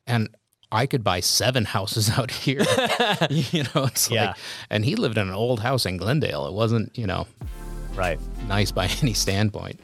and 0.06 0.28
I 0.70 0.84
could 0.86 1.02
buy 1.02 1.20
seven 1.20 1.64
houses 1.76 2.10
out 2.10 2.30
here. 2.30 2.60
you 3.30 3.62
know, 3.74 3.84
it's 3.84 4.10
Yeah. 4.10 4.26
like, 4.28 4.36
and 4.68 4.84
he 4.84 4.96
lived 4.96 5.16
in 5.18 5.26
an 5.28 5.34
old 5.34 5.60
house 5.60 5.86
in 5.86 5.96
Glendale. 5.96 6.46
It 6.46 6.52
wasn't, 6.52 6.96
you 6.98 7.06
know, 7.06 7.26
Right. 7.94 8.20
nice 8.46 8.70
by 8.70 8.88
any 9.02 9.14
standpoint. 9.14 9.80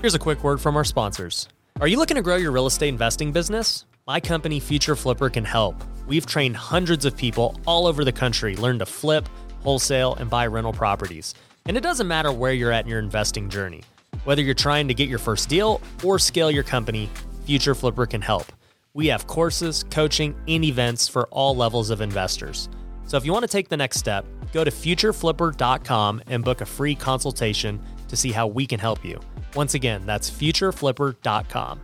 Here's 0.00 0.14
a 0.14 0.18
quick 0.18 0.42
word 0.42 0.60
from 0.60 0.74
our 0.76 0.84
sponsors. 0.84 1.46
Are 1.80 1.86
you 1.86 1.98
looking 1.98 2.16
to 2.16 2.22
grow 2.22 2.36
your 2.36 2.50
real 2.52 2.66
estate 2.66 2.88
investing 2.88 3.32
business? 3.32 3.84
My 4.10 4.18
company, 4.18 4.58
Future 4.58 4.96
Flipper, 4.96 5.30
can 5.30 5.44
help. 5.44 5.84
We've 6.08 6.26
trained 6.26 6.56
hundreds 6.56 7.04
of 7.04 7.16
people 7.16 7.54
all 7.64 7.86
over 7.86 8.04
the 8.04 8.10
country 8.10 8.56
learn 8.56 8.80
to 8.80 8.84
flip, 8.84 9.28
wholesale, 9.62 10.16
and 10.16 10.28
buy 10.28 10.48
rental 10.48 10.72
properties. 10.72 11.32
And 11.66 11.76
it 11.76 11.80
doesn't 11.82 12.08
matter 12.08 12.32
where 12.32 12.52
you're 12.52 12.72
at 12.72 12.84
in 12.84 12.90
your 12.90 12.98
investing 12.98 13.48
journey. 13.48 13.84
Whether 14.24 14.42
you're 14.42 14.52
trying 14.52 14.88
to 14.88 14.94
get 14.94 15.08
your 15.08 15.20
first 15.20 15.48
deal 15.48 15.80
or 16.02 16.18
scale 16.18 16.50
your 16.50 16.64
company, 16.64 17.08
Future 17.44 17.72
Flipper 17.72 18.04
can 18.04 18.20
help. 18.20 18.46
We 18.94 19.06
have 19.06 19.28
courses, 19.28 19.84
coaching, 19.92 20.34
and 20.48 20.64
events 20.64 21.06
for 21.06 21.28
all 21.28 21.54
levels 21.54 21.90
of 21.90 22.00
investors. 22.00 22.68
So 23.06 23.16
if 23.16 23.24
you 23.24 23.32
want 23.32 23.44
to 23.44 23.48
take 23.48 23.68
the 23.68 23.76
next 23.76 23.98
step, 23.98 24.26
go 24.52 24.64
to 24.64 24.72
futureflipper.com 24.72 26.22
and 26.26 26.44
book 26.44 26.62
a 26.62 26.66
free 26.66 26.96
consultation 26.96 27.80
to 28.08 28.16
see 28.16 28.32
how 28.32 28.48
we 28.48 28.66
can 28.66 28.80
help 28.80 29.04
you. 29.04 29.20
Once 29.54 29.74
again, 29.74 30.02
that's 30.04 30.28
futureflipper.com. 30.28 31.80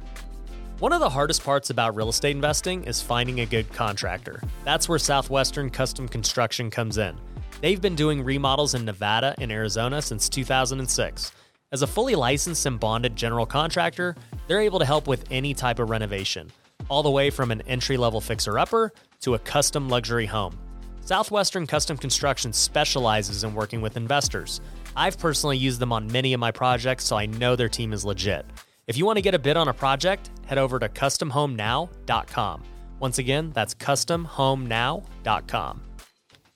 One 0.79 0.93
of 0.93 1.01
the 1.01 1.09
hardest 1.09 1.43
parts 1.43 1.71
about 1.71 1.97
real 1.97 2.11
estate 2.11 2.37
investing 2.37 2.85
is 2.85 3.01
finding 3.01 3.41
a 3.41 3.47
good 3.47 3.73
contractor. 3.73 4.43
That's 4.63 4.91
where 4.91 4.99
Southwestern 4.99 5.71
Custom 5.71 6.07
Construction 6.07 6.69
comes 6.71 6.99
in. 6.99 7.17
They've 7.63 7.81
been 7.81 7.95
doing 7.95 8.23
remodels 8.23 8.75
in 8.75 8.85
Nevada 8.85 9.35
and 9.39 9.51
Arizona 9.51 10.03
since 10.03 10.29
2006. 10.29 11.33
As 11.73 11.81
a 11.81 11.87
fully 11.87 12.15
licensed 12.15 12.67
and 12.67 12.79
bonded 12.79 13.17
general 13.17 13.47
contractor, 13.47 14.17
they're 14.49 14.61
able 14.61 14.79
to 14.79 14.85
help 14.85 15.09
with 15.09 15.25
any 15.31 15.55
type 15.55 15.79
of 15.79 15.89
renovation, 15.89 16.53
all 16.91 17.03
the 17.03 17.11
way 17.11 17.31
from 17.31 17.51
an 17.51 17.63
entry 17.63 17.97
level 17.97 18.21
fixer 18.21 18.59
upper 18.59 18.93
to 19.23 19.33
a 19.33 19.39
custom 19.39 19.89
luxury 19.89 20.27
home. 20.27 20.59
Southwestern 21.01 21.67
Custom 21.67 21.97
Construction 21.97 22.53
specializes 22.53 23.45
in 23.45 23.55
working 23.55 23.81
with 23.81 23.97
investors. 23.97 24.61
I've 24.95 25.19
personally 25.19 25.57
used 25.57 25.81
them 25.81 25.93
on 25.93 26.13
many 26.13 26.35
of 26.35 26.41
my 26.41 26.51
projects, 26.51 27.07
so 27.07 27.17
I 27.17 27.25
know 27.25 27.57
their 27.57 27.71
team 27.71 27.95
is 27.95 28.05
legit. 28.05 28.45
If 28.87 28.97
you 28.97 29.05
want 29.05 29.17
to 29.17 29.23
get 29.23 29.35
a 29.35 29.39
bid 29.39 29.57
on 29.57 29.67
a 29.67 29.75
project, 29.75 30.31
head 30.45 30.59
over 30.59 30.79
to 30.79 30.89
customhomenow.com. 30.89 32.63
Once 33.01 33.19
again, 33.19 33.51
that's 33.53 33.75
customhomenow.com. 33.75 35.83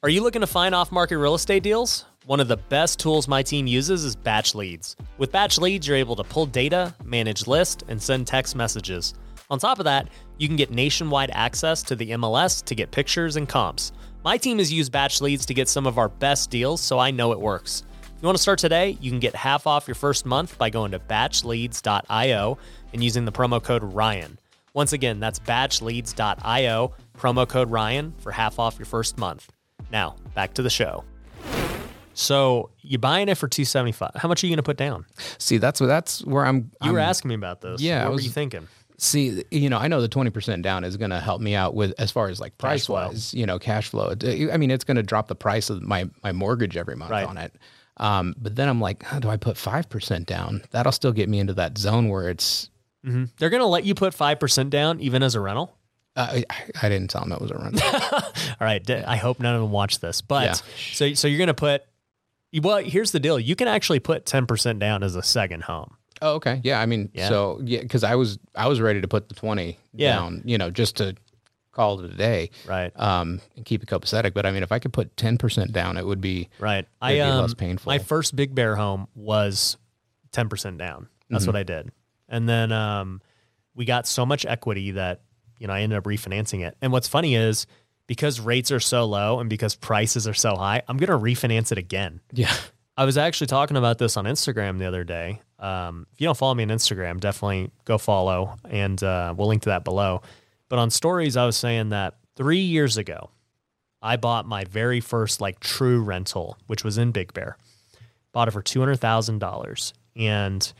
Are 0.03 0.09
you 0.09 0.23
looking 0.23 0.41
to 0.41 0.47
find 0.47 0.73
off 0.73 0.93
market 0.93 1.19
real 1.19 1.35
estate 1.35 1.65
deals? 1.65 2.05
One 2.27 2.39
of 2.39 2.47
the 2.47 2.57
best 2.57 3.01
tools 3.01 3.27
my 3.27 3.43
team 3.43 3.67
uses 3.67 4.05
is 4.05 4.15
BatchLeads. 4.15 4.95
With 5.19 5.33
BatchLeads, 5.33 5.89
you're 5.89 5.97
able 5.97 6.15
to 6.15 6.23
pull 6.23 6.47
data, 6.47 6.95
manage 7.05 7.49
lists, 7.49 7.83
and 7.89 8.01
send 8.01 8.29
text 8.29 8.55
messages. 8.55 9.15
On 9.51 9.59
top 9.59 9.81
of 9.81 9.85
that, 9.87 10.07
you 10.39 10.47
can 10.47 10.57
get 10.57 10.71
nationwide 10.71 11.33
access 11.33 11.83
to 11.83 11.97
the 11.97 12.13
MLS 12.13 12.63
to 12.67 12.77
get 12.77 12.93
pictures 12.93 13.35
and 13.35 13.49
comps. 13.49 13.91
My 14.23 14.37
team 14.37 14.59
has 14.59 14.73
used 14.73 14.93
BatchLeads 14.93 15.47
to 15.47 15.55
get 15.55 15.69
some 15.69 15.87
of 15.87 15.99
our 15.99 16.09
best 16.09 16.49
deals, 16.49 16.81
so 16.81 17.01
I 17.01 17.11
know 17.11 17.33
it 17.33 17.41
works. 17.41 17.83
You 18.21 18.27
want 18.27 18.37
to 18.37 18.43
start 18.43 18.59
today, 18.59 18.99
you 19.01 19.11
can 19.11 19.19
get 19.19 19.35
half 19.35 19.67
off 19.67 19.89
your 19.89 19.95
first 19.95 20.27
month 20.27 20.59
by 20.59 20.69
going 20.69 20.91
to 20.93 20.99
batchleads.io 20.99 22.59
and 22.93 23.03
using 23.05 23.25
the 23.25 23.33
promo 23.33 23.63
code 23.63 23.83
Ryan. 23.83 24.39
Once 24.75 24.93
again, 24.93 25.21
that's 25.21 25.39
batchleads.io, 25.39 26.93
promo 27.19 27.49
code 27.49 27.71
Ryan 27.71 28.13
for 28.19 28.31
half 28.33 28.59
off 28.59 28.79
your 28.79 28.85
first 28.87 29.17
month. 29.17 29.51
Now, 29.91 30.17
back 30.35 30.53
to 30.55 30.63
the 30.63 30.69
show. 30.69 31.03
So 32.13 32.69
you're 32.83 32.99
buying 32.99 33.31
it 33.31 33.37
for 33.39 33.49
275. 33.49 34.11
How 34.17 34.29
much 34.29 34.45
are 34.45 34.47
you 34.47 34.51
going 34.51 34.59
to 34.59 34.63
put 34.63 34.77
down? 34.77 35.07
See, 35.39 35.57
that's 35.57 35.79
that's 35.81 36.23
where 36.27 36.45
I'm. 36.45 36.71
You 36.83 36.93
were 36.93 37.01
I'm- 37.01 37.09
asking 37.09 37.31
me 37.31 37.35
about 37.37 37.63
this. 37.63 37.81
yeah, 37.81 38.03
I 38.03 38.09
What 38.09 38.17
were 38.17 38.21
you 38.21 38.29
thinking? 38.31 38.69
See, 38.99 39.43
you 39.51 39.71
know, 39.71 39.79
I 39.79 39.89
know 39.89 40.03
the 40.03 40.09
twenty 40.09 40.29
percent 40.29 40.61
down 40.63 40.85
is 40.85 40.99
going 40.99 41.11
to 41.11 41.21
help 41.21 41.41
me 41.41 41.55
out 41.55 41.75
with 41.75 41.95
as 41.99 42.11
far 42.11 42.29
as 42.29 42.39
like 42.39 42.59
price 42.59 42.87
wise, 42.87 43.33
you 43.33 43.47
know, 43.47 43.59
cash 43.59 43.89
flow. 43.89 44.13
I 44.23 44.59
mean, 44.59 44.71
it's 44.71 44.85
going 44.85 44.99
to 44.99 45.03
drop 45.03 45.29
the 45.29 45.35
price 45.35 45.71
of 45.71 45.81
my 45.81 46.11
my 46.23 46.33
mortgage 46.33 46.77
every 46.77 46.97
month 46.97 47.11
Right. 47.11 47.27
on 47.27 47.39
it. 47.39 47.55
Um, 48.01 48.35
but 48.39 48.57
then 48.57 48.69
I'm 48.69 48.81
like, 48.81 49.03
how 49.05 49.19
do 49.21 49.29
I 49.29 49.37
put 49.37 49.57
five 49.57 49.89
percent 49.89 50.27
down? 50.27 50.63
That'll 50.73 50.91
still 50.93 51.13
get 51.13 51.29
me 51.29 51.39
into 51.39 51.53
that 51.55 51.79
zone 51.79 52.09
where 52.09 52.29
it's. 52.29 52.69
They're 53.03 53.49
going 53.51 53.61
to 53.63 53.67
let 53.67 53.85
you 53.85 53.95
put 53.95 54.15
5% 54.15 54.69
down 54.69 55.01
even 55.01 55.23
as 55.23 55.35
a 55.35 55.41
rental? 55.41 55.75
Uh, 56.15 56.41
I, 56.51 56.65
I 56.83 56.89
didn't 56.91 57.09
tell 57.09 57.23
them 57.23 57.33
it 57.33 57.41
was 57.41 57.51
a 57.51 57.57
rental. 57.57 57.89
All 58.13 58.57
right. 58.61 58.91
I 58.91 59.17
hope 59.17 59.41
none 59.41 59.55
of 59.55 59.63
them 59.63 59.71
watch 59.71 60.01
this. 60.01 60.21
But 60.21 60.45
Yeah. 60.45 60.53
so 60.93 61.15
so 61.15 61.27
you're 61.27 61.39
going 61.39 61.47
to 61.47 61.55
put 61.55 61.83
well, 62.63 62.77
here's 62.79 63.13
the 63.13 63.21
deal. 63.21 63.39
You 63.41 63.57
can 63.57 63.69
actually 63.69 64.01
put 64.01 64.27
10% 64.27 64.79
down 64.81 65.03
as 65.03 65.17
a 65.17 65.23
second 65.23 65.63
home. 65.65 65.97
oh, 66.21 66.35
okay, 66.35 66.61
yeah. 66.63 66.79
I 66.79 66.85
mean, 66.85 67.09
Yeah. 67.15 67.29
so 67.31 67.59
yeah, 67.65 67.81
because 67.81 68.05
I 68.05 68.17
was 68.17 68.39
I 68.55 68.69
was 68.69 68.83
ready 68.83 69.01
to 69.01 69.09
put 69.09 69.31
the 69.31 69.35
twenty 69.35 69.79
Yeah. 69.95 70.17
down, 70.17 70.43
you 70.45 70.59
know, 70.59 70.71
just 70.71 70.97
to 70.99 71.17
call 71.73 72.01
it 72.01 72.11
a 72.11 72.15
day, 72.15 72.51
Right. 72.67 72.93
Um, 72.99 73.41
and 73.57 73.65
keep 73.65 73.83
it 73.83 73.89
copacetic. 73.89 74.35
But 74.35 74.47
I 74.47 74.51
mean, 74.53 74.63
if 74.63 74.73
I 74.73 74.79
could 74.79 74.93
put 74.93 75.17
ten 75.17 75.39
percent 75.39 75.73
down, 75.73 75.97
it 75.97 76.07
would 76.07 76.21
be 76.21 76.49
Right. 76.59 76.87
I 77.01 77.15
be 77.15 77.21
um, 77.21 77.41
less 77.43 77.55
painful. 77.55 77.91
My 77.91 77.99
first 77.99 78.35
Big 78.37 78.55
Bear 78.55 78.77
home 78.77 79.07
was 79.15 79.77
10% 80.33 80.79
down. 80.79 81.09
That's 81.29 81.43
Mm-hmm. 81.45 81.49
what 81.49 81.57
I 81.57 81.63
did. 81.63 81.91
And 82.29 82.49
then 82.49 82.71
um, 82.73 83.21
we 83.75 83.85
got 83.85 84.07
so 84.07 84.25
much 84.25 84.47
equity 84.47 84.93
that, 84.93 85.23
you 85.59 85.67
know, 85.67 85.73
I 85.73 85.81
ended 85.81 85.97
up 85.99 86.05
refinancing 86.05 86.65
it. 86.67 86.77
And 86.81 86.93
what's 86.93 87.09
funny 87.09 87.35
is 87.35 87.67
because 88.07 88.39
rates 88.41 88.71
are 88.73 88.79
so 88.81 89.05
low 89.07 89.41
and 89.41 89.51
because 89.51 89.75
prices 89.75 90.29
are 90.29 90.35
so 90.35 90.55
high, 90.57 90.83
I'm 90.89 90.97
going 90.97 91.11
to 91.11 91.19
refinance 91.19 91.73
it 91.73 91.79
again. 91.79 92.21
yeah. 92.33 92.53
I 92.97 93.05
was 93.07 93.17
actually 93.17 93.47
talking 93.47 93.77
about 93.79 93.97
this 93.99 94.17
on 94.17 94.27
Instagram 94.27 94.79
the 94.79 94.85
other 94.87 95.05
day. 95.05 95.41
Um, 95.59 96.07
if 96.13 96.21
you 96.21 96.27
don't 96.27 96.37
follow 96.37 96.55
me 96.55 96.65
on 96.65 96.69
Instagram, 96.69 97.19
definitely 97.19 97.71
go 97.87 97.97
follow, 97.97 98.57
and 98.69 99.03
uh, 99.03 99.33
we'll 99.37 99.49
link 99.49 99.63
to 99.63 99.71
that 99.71 99.85
below. 99.85 100.21
But 100.71 100.79
on 100.79 100.89
stories, 100.89 101.37
I 101.37 101.45
was 101.45 101.57
saying 101.57 101.91
that 101.91 102.15
three 102.37 102.61
years 102.61 102.97
ago, 102.97 103.29
I 104.01 104.17
bought 104.17 104.47
my 104.47 104.65
very 104.65 105.01
first 105.01 105.43
like 105.43 105.61
true 105.61 106.01
rental, 106.01 106.57
which 106.69 106.85
was 106.85 106.97
in 106.97 107.11
Big 107.11 107.35
Bear. 107.35 107.59
Bought 108.33 108.49
it 108.49 108.53
for 108.53 108.63
two 108.63 108.81
hundred 108.81 109.01
thousand 109.01 109.41
dollars, 109.41 109.93
and 110.17 110.73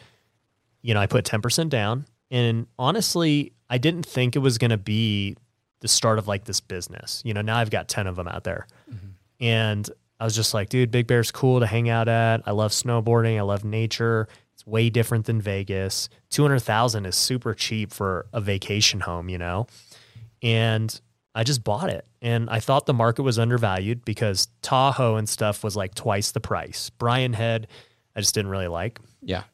you 0.81 0.95
know 0.95 1.01
I 1.01 1.07
put 1.07 1.27
ten 1.27 1.43
percent 1.43 1.69
down. 1.69 2.07
And 2.31 2.69
honestly, 2.79 3.53
I 3.69 3.79
didn't 3.79 4.07
think 4.07 4.37
it 4.37 4.39
was 4.39 4.57
going 4.57 4.71
to 4.71 4.79
be 4.79 5.37
the 5.81 5.89
start 5.89 6.19
of 6.19 6.29
like 6.29 6.45
this 6.45 6.61
business. 6.61 7.21
You 7.25 7.35
know, 7.35 7.43
now 7.43 7.59
I've 7.59 7.71
got 7.71 7.89
ten 7.89 8.07
of 8.07 8.15
them 8.15 8.29
out 8.29 8.45
there, 8.45 8.69
mm-hmm. 8.89 9.09
and 9.45 9.91
I 10.21 10.25
was 10.25 10.37
just 10.37 10.55
like, 10.55 10.69
dude, 10.69 10.93
Big 10.93 11.09
Bear's 11.09 11.33
cool 11.33 11.59
to 11.59 11.67
hang 11.67 11.89
out 11.89 12.07
at. 12.07 12.43
I 12.47 12.53
love 12.53 12.71
snowboarding. 12.71 13.37
I 13.37 13.43
love 13.43 13.65
nature. 13.65 14.29
It's 14.61 14.67
way 14.67 14.91
different 14.91 15.25
than 15.25 15.41
Vegas. 15.41 16.11
Two 16.29 16.43
hundred 16.43 16.61
thousand 16.61 17.07
is 17.07 17.17
super 17.17 17.55
cheap 17.55 17.95
for 17.95 18.27
a 18.35 18.43
vacation 18.43 19.01
home, 19.01 19.31
you 19.31 19.39
know. 19.39 19.67
And 20.43 21.01
I 21.35 21.45
just 21.45 21.65
bought 21.65 21.89
it, 21.89 22.05
and 22.21 22.51
I 22.51 22.61
thought 22.61 22.85
the 22.85 22.93
market 22.93 23.23
was 23.23 23.39
undervalued 23.39 24.05
because 24.05 24.49
Tahoe 24.61 25.17
and 25.17 25.27
stuff 25.27 25.65
was 25.65 25.77
like 25.77 25.95
twice 25.95 26.33
the 26.33 26.41
price. 26.41 26.91
Brian 26.91 27.33
Head, 27.33 27.69
I 28.15 28.21
just 28.21 28.35
didn't 28.35 28.51
really 28.51 28.69
like. 28.69 29.01
Yeah. 29.23 29.45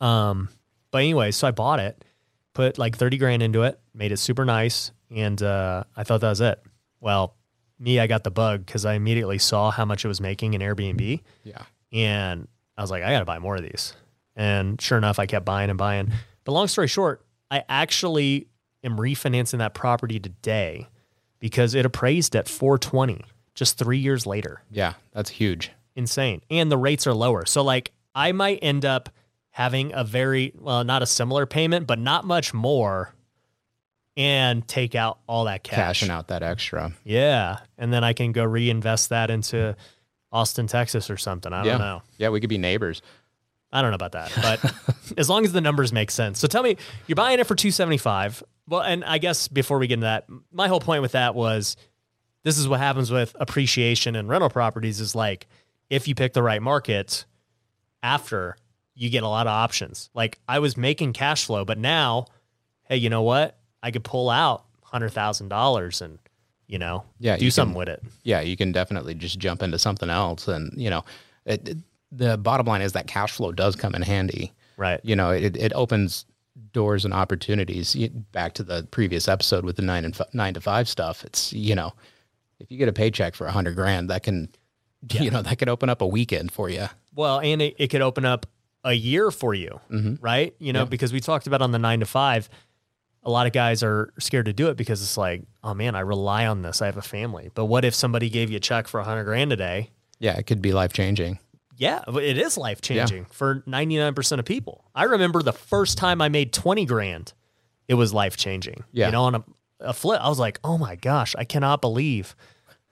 Um, 0.00 0.48
but 0.90 0.98
anyway, 0.98 1.30
so 1.30 1.46
I 1.46 1.52
bought 1.52 1.78
it, 1.78 2.04
put 2.52 2.76
like 2.76 2.96
30 2.96 3.18
grand 3.18 3.44
into 3.44 3.62
it, 3.62 3.78
made 3.94 4.10
it 4.10 4.16
super 4.16 4.44
nice, 4.44 4.90
and 5.12 5.40
uh, 5.40 5.84
I 5.96 6.02
thought 6.02 6.22
that 6.22 6.30
was 6.30 6.40
it. 6.40 6.60
Well, 6.98 7.36
me, 7.78 8.00
I 8.00 8.08
got 8.08 8.24
the 8.24 8.32
bug 8.32 8.66
because 8.66 8.84
I 8.84 8.94
immediately 8.94 9.38
saw 9.38 9.70
how 9.70 9.84
much 9.84 10.04
it 10.04 10.08
was 10.08 10.20
making 10.20 10.54
in 10.54 10.60
Airbnb. 10.60 11.22
Yeah. 11.44 11.62
And 11.92 12.48
I 12.76 12.82
was 12.82 12.90
like, 12.90 13.04
I 13.04 13.12
got 13.12 13.20
to 13.20 13.24
buy 13.24 13.38
more 13.38 13.54
of 13.54 13.62
these. 13.62 13.94
And 14.36 14.80
sure 14.80 14.98
enough, 14.98 15.18
I 15.18 15.26
kept 15.26 15.44
buying 15.44 15.70
and 15.70 15.78
buying. 15.78 16.12
But 16.44 16.52
long 16.52 16.68
story 16.68 16.88
short, 16.88 17.24
I 17.50 17.64
actually 17.68 18.48
am 18.84 18.96
refinancing 18.96 19.58
that 19.58 19.74
property 19.74 20.20
today 20.20 20.88
because 21.40 21.74
it 21.74 21.86
appraised 21.86 22.36
at 22.36 22.48
420 22.48 23.24
just 23.54 23.78
three 23.78 23.98
years 23.98 24.26
later. 24.26 24.62
Yeah. 24.70 24.94
That's 25.12 25.30
huge. 25.30 25.72
Insane. 25.94 26.42
And 26.50 26.70
the 26.70 26.76
rates 26.76 27.06
are 27.06 27.14
lower. 27.14 27.46
So, 27.46 27.62
like, 27.62 27.92
I 28.14 28.32
might 28.32 28.58
end 28.62 28.84
up 28.84 29.08
having 29.50 29.92
a 29.94 30.04
very, 30.04 30.52
well, 30.58 30.84
not 30.84 31.02
a 31.02 31.06
similar 31.06 31.46
payment, 31.46 31.86
but 31.86 31.98
not 31.98 32.24
much 32.24 32.52
more 32.52 33.14
and 34.16 34.66
take 34.68 34.94
out 34.94 35.18
all 35.26 35.44
that 35.44 35.62
cash. 35.62 35.76
Cashing 35.76 36.10
out 36.10 36.28
that 36.28 36.42
extra. 36.42 36.92
Yeah. 37.04 37.58
And 37.78 37.92
then 37.92 38.04
I 38.04 38.12
can 38.12 38.32
go 38.32 38.44
reinvest 38.44 39.10
that 39.10 39.30
into 39.30 39.76
Austin, 40.30 40.66
Texas 40.66 41.10
or 41.10 41.16
something. 41.16 41.52
I 41.52 41.64
yeah. 41.64 41.72
don't 41.72 41.80
know. 41.80 42.02
Yeah. 42.18 42.28
We 42.28 42.40
could 42.40 42.50
be 42.50 42.58
neighbors. 42.58 43.02
I 43.72 43.82
don't 43.82 43.90
know 43.90 43.96
about 43.96 44.12
that, 44.12 44.32
but 44.40 44.74
as 45.18 45.28
long 45.28 45.44
as 45.44 45.52
the 45.52 45.60
numbers 45.60 45.92
make 45.92 46.10
sense. 46.10 46.38
So 46.38 46.46
tell 46.46 46.62
me, 46.62 46.76
you're 47.06 47.16
buying 47.16 47.38
it 47.40 47.46
for 47.46 47.54
275. 47.54 48.42
Well, 48.68 48.80
and 48.82 49.04
I 49.04 49.18
guess 49.18 49.48
before 49.48 49.78
we 49.78 49.86
get 49.86 49.94
into 49.94 50.04
that, 50.04 50.26
my 50.52 50.68
whole 50.68 50.80
point 50.80 51.02
with 51.02 51.12
that 51.12 51.34
was 51.34 51.76
this 52.44 52.58
is 52.58 52.68
what 52.68 52.78
happens 52.80 53.10
with 53.10 53.34
appreciation 53.40 54.14
and 54.16 54.28
rental 54.28 54.48
properties 54.50 55.00
is 55.00 55.14
like 55.14 55.46
if 55.90 56.06
you 56.08 56.14
pick 56.14 56.32
the 56.32 56.42
right 56.42 56.62
market 56.62 57.24
after 58.02 58.56
you 58.94 59.10
get 59.10 59.22
a 59.22 59.28
lot 59.28 59.46
of 59.46 59.52
options. 59.52 60.10
Like 60.14 60.38
I 60.48 60.58
was 60.58 60.76
making 60.76 61.12
cash 61.12 61.44
flow, 61.44 61.64
but 61.64 61.78
now, 61.78 62.26
hey, 62.84 62.96
you 62.96 63.10
know 63.10 63.22
what? 63.22 63.58
I 63.82 63.90
could 63.90 64.04
pull 64.04 64.30
out 64.30 64.64
hundred 64.82 65.10
thousand 65.10 65.48
dollars 65.48 66.00
and 66.00 66.18
you 66.68 66.78
know 66.78 67.04
Yeah, 67.18 67.36
do 67.36 67.44
you 67.44 67.50
something 67.50 67.74
can- 67.74 67.78
with 67.78 67.88
it. 67.88 68.02
yeah, 68.22 68.40
you 68.40 68.56
can 68.56 68.72
definitely 68.72 69.14
just 69.14 69.38
jump 69.38 69.62
into 69.62 69.78
something 69.78 70.08
else. 70.08 70.48
And, 70.48 70.72
you 70.76 70.88
know, 70.90 71.04
it- 71.44 71.76
the 72.16 72.36
bottom 72.38 72.66
line 72.66 72.82
is 72.82 72.92
that 72.92 73.06
cash 73.06 73.32
flow 73.32 73.52
does 73.52 73.76
come 73.76 73.94
in 73.94 74.02
handy. 74.02 74.52
Right. 74.76 75.00
You 75.02 75.16
know, 75.16 75.30
it, 75.30 75.56
it 75.56 75.72
opens 75.74 76.26
doors 76.72 77.04
and 77.04 77.12
opportunities. 77.14 77.94
You- 77.94 78.10
Back 78.10 78.54
to 78.54 78.62
the 78.62 78.86
previous 78.90 79.28
episode 79.28 79.64
with 79.64 79.76
the 79.76 79.82
nine 79.82 80.04
and 80.04 80.18
f- 80.18 80.32
nine 80.34 80.54
to 80.54 80.60
five 80.60 80.88
stuff. 80.88 81.24
It's, 81.24 81.52
you 81.52 81.74
know, 81.74 81.92
if 82.58 82.70
you 82.70 82.78
get 82.78 82.88
a 82.88 82.92
paycheck 82.92 83.34
for 83.34 83.46
a 83.46 83.52
hundred 83.52 83.74
grand, 83.74 84.10
that 84.10 84.22
can, 84.22 84.48
you 85.12 85.30
know, 85.30 85.42
that 85.42 85.58
could 85.58 85.68
open 85.68 85.88
up 85.88 86.00
a 86.00 86.06
weekend 86.06 86.52
for 86.52 86.68
you. 86.68 86.86
Well, 87.14 87.40
and 87.40 87.60
it, 87.62 87.76
it 87.78 87.88
could 87.88 88.02
open 88.02 88.24
up 88.24 88.46
a 88.84 88.92
year 88.92 89.30
for 89.30 89.52
you, 89.54 89.80
mm-hmm. 89.90 90.14
right? 90.20 90.54
You 90.58 90.72
know, 90.72 90.86
because 90.86 91.12
we 91.12 91.20
talked 91.20 91.46
about 91.46 91.60
on 91.60 91.72
the 91.72 91.78
nine 91.78 92.00
to 92.00 92.06
five, 92.06 92.48
a 93.22 93.30
lot 93.30 93.46
of 93.46 93.52
guys 93.52 93.82
are 93.82 94.12
scared 94.18 94.46
to 94.46 94.52
do 94.52 94.68
it 94.68 94.76
because 94.76 95.02
it's 95.02 95.16
like, 95.16 95.42
oh 95.64 95.74
man, 95.74 95.96
I 95.96 96.00
rely 96.00 96.46
on 96.46 96.62
this. 96.62 96.80
I 96.80 96.86
have 96.86 96.96
a 96.96 97.02
family. 97.02 97.50
But 97.54 97.64
what 97.64 97.84
if 97.84 97.94
somebody 97.94 98.30
gave 98.30 98.50
you 98.50 98.58
a 98.58 98.60
check 98.60 98.86
for 98.86 99.00
a 99.00 99.04
hundred 99.04 99.24
grand 99.24 99.52
a 99.52 99.56
day? 99.56 99.90
Yeah, 100.18 100.36
it 100.38 100.46
could 100.46 100.62
be 100.62 100.72
life 100.72 100.92
changing. 100.92 101.38
Yeah, 101.76 102.02
it 102.08 102.38
is 102.38 102.56
life 102.56 102.80
changing 102.80 103.26
for 103.26 103.62
99% 103.66 104.38
of 104.38 104.44
people. 104.44 104.84
I 104.94 105.04
remember 105.04 105.42
the 105.42 105.52
first 105.52 105.98
time 105.98 106.22
I 106.22 106.28
made 106.28 106.52
20 106.52 106.86
grand, 106.86 107.32
it 107.88 107.94
was 107.94 108.14
life 108.14 108.36
changing. 108.36 108.84
Yeah. 108.92 109.06
You 109.06 109.12
know, 109.12 109.24
on 109.24 109.34
a, 109.34 109.44
a 109.80 109.92
flip, 109.92 110.20
I 110.20 110.28
was 110.28 110.38
like, 110.38 110.58
oh 110.64 110.78
my 110.78 110.96
gosh, 110.96 111.34
I 111.36 111.44
cannot 111.44 111.80
believe 111.80 112.34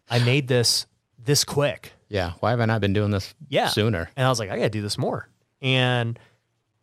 I 0.08 0.18
made 0.18 0.48
this 0.48 0.86
this 1.18 1.44
quick. 1.44 1.92
Yeah. 2.08 2.32
Why 2.40 2.50
haven't 2.50 2.70
I 2.70 2.78
been 2.78 2.92
doing 2.92 3.10
this 3.10 3.34
yeah. 3.48 3.68
sooner? 3.68 4.10
And 4.16 4.26
I 4.26 4.28
was 4.28 4.38
like, 4.38 4.50
I 4.50 4.56
got 4.56 4.64
to 4.64 4.70
do 4.70 4.82
this 4.82 4.98
more. 4.98 5.28
And 5.62 6.18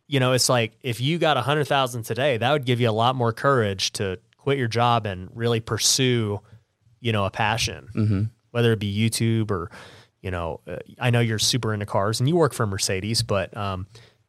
you 0.08 0.20
know, 0.20 0.34
it's 0.34 0.50
like 0.50 0.74
if 0.82 1.00
you 1.00 1.20
got 1.20 1.38
a 1.38 1.42
hundred 1.42 1.66
thousand 1.68 2.04
today, 2.04 2.38
that 2.38 2.52
would 2.52 2.66
give 2.66 2.82
you 2.82 2.90
a 2.90 2.92
lot 2.92 3.16
more 3.16 3.32
courage 3.32 3.94
to 3.94 4.20
quit 4.38 4.58
your 4.58 4.68
job 4.68 5.06
and 5.06 5.30
really 5.34 5.62
pursue, 5.62 6.42
you 7.00 7.14
know, 7.14 7.26
a 7.26 7.32
passion, 7.32 7.88
mm-hmm. 7.96 8.24
whether 8.50 8.74
it 8.74 8.80
be 8.80 8.94
YouTube 8.94 9.52
or, 9.52 9.72
you 10.22 10.32
know, 10.32 10.62
uh, 10.68 10.78
I 11.00 11.10
know 11.10 11.20
you're 11.20 11.40
super 11.40 11.74
into 11.74 11.86
cars 11.86 12.20
and 12.20 12.30
you 12.30 12.36
work 12.36 12.54
for 12.54 12.68
Mercedes, 12.68 13.24
but 13.24 13.56
um, 13.58 13.88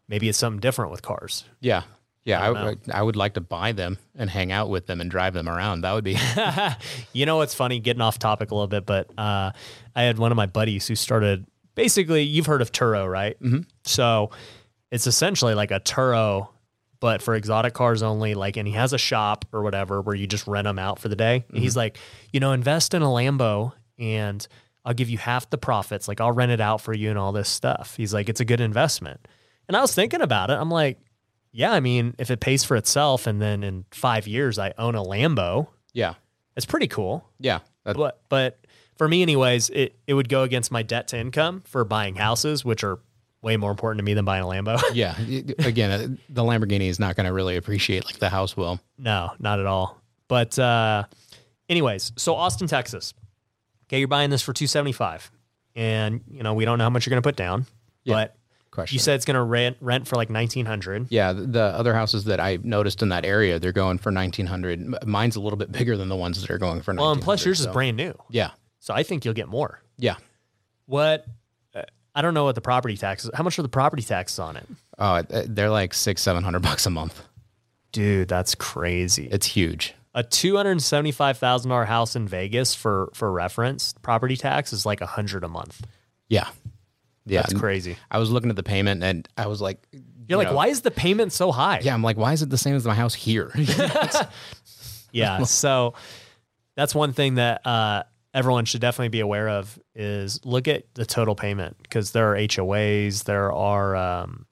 maybe 0.08 0.28
it's 0.28 0.38
something 0.38 0.60
different 0.60 0.90
with 0.90 1.02
cars. 1.02 1.44
Yeah. 1.60 1.82
Yeah. 2.24 2.40
I, 2.40 2.50
would 2.50 2.80
I 2.92 3.02
would 3.02 3.16
like 3.16 3.34
to 3.34 3.40
buy 3.40 3.72
them 3.72 3.98
and 4.14 4.30
hang 4.30 4.52
out 4.52 4.70
with 4.70 4.86
them 4.86 5.00
and 5.00 5.10
drive 5.10 5.34
them 5.34 5.48
around. 5.48 5.82
That 5.82 5.92
would 5.92 6.04
be, 6.04 6.16
You 7.12 7.26
know 7.26 7.36
what's 7.36 7.54
funny? 7.54 7.80
Getting 7.80 8.00
off 8.02 8.18
topic 8.18 8.50
a 8.50 8.54
little 8.54 8.68
bit, 8.68 8.86
but 8.86 9.10
uh, 9.18 9.52
I 9.94 10.02
had 10.02 10.18
one 10.18 10.32
of 10.32 10.36
my 10.36 10.46
buddies 10.46 10.86
who 10.86 10.94
started. 10.94 11.46
Basically, 11.74 12.22
you've 12.22 12.46
heard 12.46 12.62
of 12.62 12.70
Turo, 12.70 13.10
right? 13.10 13.40
Mm-hmm. 13.40 13.60
So 13.84 14.30
it's 14.90 15.06
essentially 15.06 15.54
like 15.54 15.70
a 15.70 15.80
Turo, 15.80 16.48
but 17.00 17.22
for 17.22 17.34
exotic 17.34 17.74
cars 17.74 18.02
only. 18.02 18.34
Like, 18.34 18.56
and 18.56 18.68
he 18.68 18.74
has 18.74 18.92
a 18.92 18.98
shop 18.98 19.46
or 19.52 19.62
whatever 19.62 20.00
where 20.00 20.14
you 20.14 20.26
just 20.26 20.46
rent 20.46 20.66
them 20.66 20.78
out 20.78 20.98
for 20.98 21.08
the 21.08 21.16
day. 21.16 21.44
And 21.48 21.58
he's 21.58 21.76
like, 21.76 21.98
you 22.32 22.40
know, 22.40 22.52
invest 22.52 22.94
in 22.94 23.02
a 23.02 23.06
Lambo, 23.06 23.72
and 23.98 24.46
I'll 24.84 24.94
give 24.94 25.10
you 25.10 25.18
half 25.18 25.48
the 25.50 25.58
profits. 25.58 26.08
Like, 26.08 26.20
I'll 26.20 26.32
rent 26.32 26.52
it 26.52 26.60
out 26.60 26.80
for 26.80 26.92
you 26.92 27.10
and 27.10 27.18
all 27.18 27.32
this 27.32 27.48
stuff. 27.48 27.94
He's 27.96 28.12
like, 28.12 28.28
it's 28.28 28.40
a 28.40 28.44
good 28.44 28.60
investment. 28.60 29.26
And 29.68 29.76
I 29.76 29.80
was 29.80 29.94
thinking 29.94 30.20
about 30.20 30.50
it. 30.50 30.54
I'm 30.54 30.70
like, 30.70 30.98
yeah, 31.52 31.72
I 31.72 31.80
mean, 31.80 32.14
if 32.18 32.30
it 32.30 32.40
pays 32.40 32.64
for 32.64 32.76
itself, 32.76 33.26
and 33.26 33.40
then 33.40 33.62
in 33.62 33.84
five 33.90 34.26
years 34.26 34.58
I 34.58 34.72
own 34.78 34.94
a 34.94 35.02
Lambo, 35.02 35.68
yeah. 35.92 36.14
it's 36.56 36.66
pretty 36.66 36.88
cool 36.88 37.28
Yeah. 37.38 37.60
But 37.84 38.20
but 38.28 38.66
for 38.96 39.08
me 39.08 39.22
anyways 39.22 39.70
it, 39.70 39.96
it 40.06 40.14
would 40.14 40.28
go 40.28 40.42
against 40.42 40.70
my 40.70 40.82
debt 40.82 41.08
to 41.08 41.18
income 41.18 41.62
for 41.66 41.84
buying 41.84 42.14
houses 42.14 42.64
which 42.64 42.84
are 42.84 43.00
way 43.42 43.56
more 43.56 43.72
important 43.72 43.98
to 43.98 44.04
me 44.04 44.14
than 44.14 44.24
buying 44.24 44.44
a 44.44 44.46
lambo 44.46 44.80
yeah. 44.94 45.18
Again, 45.66 45.90
uh, 45.90 46.06
the 46.28 46.42
Lamborghini 46.42 46.88
is 46.88 47.00
not 47.00 47.16
going 47.16 47.26
to 47.26 47.32
really 47.32 47.56
appreciate 47.56 48.04
like 48.04 48.18
the 48.18 48.28
house 48.28 48.56
will. 48.56 48.78
no 48.98 49.32
not 49.40 49.58
at 49.58 49.66
all 49.66 50.00
but 50.28 50.56
uh 50.58 51.02
anyways 51.68 52.12
so 52.16 52.36
austin 52.36 52.68
texas 52.68 53.12
okay 53.92 53.98
you're 53.98 54.08
buying 54.08 54.30
this 54.30 54.40
for 54.42 54.52
275 54.54 55.30
and 55.76 56.22
you 56.30 56.42
know 56.42 56.54
we 56.54 56.64
don't 56.64 56.78
know 56.78 56.84
how 56.84 56.90
much 56.90 57.06
you're 57.06 57.10
going 57.10 57.22
to 57.22 57.26
put 57.26 57.36
down 57.36 57.66
Yeah. 58.04 58.14
but 58.14 58.36
Question. 58.70 58.94
you 58.94 59.00
said 59.00 59.16
it's 59.16 59.26
going 59.26 59.34
to 59.36 59.42
rent 59.42 59.76
rent 59.82 60.08
for 60.08 60.16
like 60.16 60.30
1900 60.30 61.08
Yeah, 61.10 61.32
th- 61.34 61.48
the 61.50 61.60
other 61.62 61.92
houses 61.94 62.24
that 62.24 62.40
I 62.40 62.58
noticed 62.62 63.02
in 63.02 63.10
that 63.10 63.26
area, 63.26 63.58
they're 63.58 63.70
going 63.72 63.98
for 63.98 64.10
nineteen 64.10 64.46
hundred. 64.46 65.06
Mine's 65.06 65.36
a 65.36 65.40
little 65.40 65.58
bit 65.58 65.70
bigger 65.70 65.94
than 65.98 66.08
the 66.08 66.16
ones 66.16 66.40
that 66.40 66.50
are 66.50 66.56
going 66.58 66.80
for. 66.80 66.94
well 66.94 67.12
and 67.12 67.20
plus 67.20 67.44
1900, 67.44 67.46
yours 67.46 67.60
is 67.60 67.66
brand 67.66 67.96
new 67.98 68.14
Yeah, 68.30 68.50
so 68.80 68.94
i 68.94 69.02
think 69.02 69.24
you'll 69.26 69.34
get 69.34 69.48
more 69.48 69.82
yeah. 69.98 70.14
what 70.86 71.26
uh, 71.74 71.82
i 72.14 72.22
don't 72.22 72.32
know 72.34 72.44
what 72.44 72.54
the 72.54 72.60
property 72.62 72.96
taxes 72.96 73.30
how 73.34 73.42
much 73.44 73.58
are 73.58 73.62
the 73.62 73.68
property 73.68 74.02
taxes 74.02 74.38
on 74.38 74.56
it 74.56 74.66
Oh, 74.98 75.16
it- 75.16 75.54
they're 75.54 75.70
like 75.70 75.92
six, 75.94 76.22
seven 76.22 76.42
hundred 76.44 76.60
bucks 76.62 76.86
a 76.86 76.90
month. 76.90 77.22
dude 77.92 78.28
that's 78.28 78.54
crazy 78.54 79.28
It's 79.30 79.46
huge. 79.46 79.94
A 80.14 80.22
two 80.22 80.56
hundred 80.56 80.80
seventy 80.82 81.12
five 81.12 81.38
thousand 81.38 81.70
dollar 81.70 81.84
house 81.84 82.16
in 82.16 82.28
Vegas 82.28 82.74
for 82.74 83.10
for 83.14 83.30
reference 83.30 83.94
property 84.02 84.36
tax 84.36 84.72
is 84.72 84.84
like 84.84 85.00
a 85.00 85.06
hundred 85.06 85.44
a 85.44 85.48
month. 85.48 85.86
Yeah, 86.28 86.48
yeah. 87.24 87.42
That's 87.42 87.54
crazy. 87.54 87.96
I 88.10 88.18
was 88.18 88.30
looking 88.30 88.50
at 88.50 88.56
the 88.56 88.62
payment 88.62 89.02
and 89.02 89.28
I 89.36 89.46
was 89.46 89.60
like, 89.60 89.78
You're 89.92 90.02
you 90.28 90.36
like, 90.36 90.48
know, 90.48 90.54
why 90.54 90.68
is 90.68 90.82
the 90.82 90.90
payment 90.90 91.32
so 91.32 91.52
high? 91.52 91.80
Yeah, 91.82 91.94
I'm 91.94 92.02
like, 92.02 92.16
why 92.16 92.32
is 92.32 92.42
it 92.42 92.50
the 92.50 92.58
same 92.58 92.74
as 92.74 92.84
my 92.84 92.94
house 92.94 93.14
here? 93.14 93.52
yeah. 95.12 95.42
So 95.44 95.94
that's 96.74 96.94
one 96.94 97.12
thing 97.12 97.34
that 97.36 97.66
uh, 97.66 98.04
everyone 98.34 98.64
should 98.64 98.80
definitely 98.80 99.10
be 99.10 99.20
aware 99.20 99.48
of 99.48 99.78
is 99.94 100.44
look 100.44 100.68
at 100.68 100.92
the 100.94 101.04
total 101.04 101.34
payment 101.34 101.76
because 101.82 102.12
there 102.12 102.32
are 102.32 102.36
HOAs, 102.36 103.24
there 103.24 103.52
are. 103.52 103.96
Um, 103.96 104.46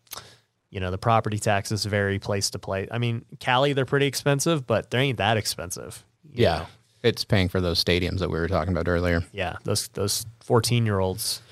you 0.71 0.81
know 0.81 0.91
the 0.91 0.99
property 0.99 1.39
taxes 1.39 1.85
vary 1.85 2.19
place 2.19 2.51
to 2.51 2.59
place. 2.59 2.89
I 2.91 2.99
mean, 2.99 3.25
Cali 3.39 3.73
they're 3.73 3.85
pretty 3.85 4.07
expensive, 4.07 4.67
but 4.67 4.91
they 4.91 5.01
ain't 5.01 5.19
that 5.19 5.37
expensive. 5.37 6.05
yeah, 6.33 6.59
know? 6.59 6.67
it's 7.03 7.25
paying 7.25 7.49
for 7.49 7.61
those 7.61 7.83
stadiums 7.83 8.19
that 8.21 8.31
we 8.31 8.39
were 8.39 8.49
talking 8.49 8.73
about 8.73 8.89
earlier. 8.89 9.25
yeah, 9.33 9.57
those 9.65 9.89
those 9.89 10.25
fourteen 10.41 10.87
year 10.87 11.01
olds, 11.01 11.43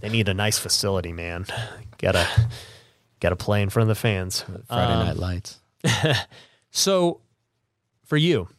they 0.00 0.08
need 0.08 0.28
a 0.28 0.34
nice 0.34 0.58
facility, 0.58 1.12
man. 1.12 1.46
Gotta 1.98 2.28
gotta 3.20 3.36
play 3.36 3.62
in 3.62 3.70
front 3.70 3.90
of 3.90 3.96
the 3.96 4.00
fans. 4.00 4.44
Friday 4.68 4.92
Um, 4.92 5.06
Night 5.06 5.16
Lights. 5.16 5.60
So, 6.76 7.22
for 8.04 8.18
you, 8.18 8.50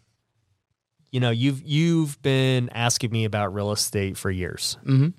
you 1.12 1.20
know 1.20 1.30
you've 1.30 1.62
you've 1.62 2.20
been 2.24 2.70
asking 2.70 3.12
me 3.12 3.26
about 3.26 3.54
real 3.54 3.72
estate 3.72 4.18
for 4.18 4.32
years, 4.32 4.76
mm-hmm. 4.84 5.10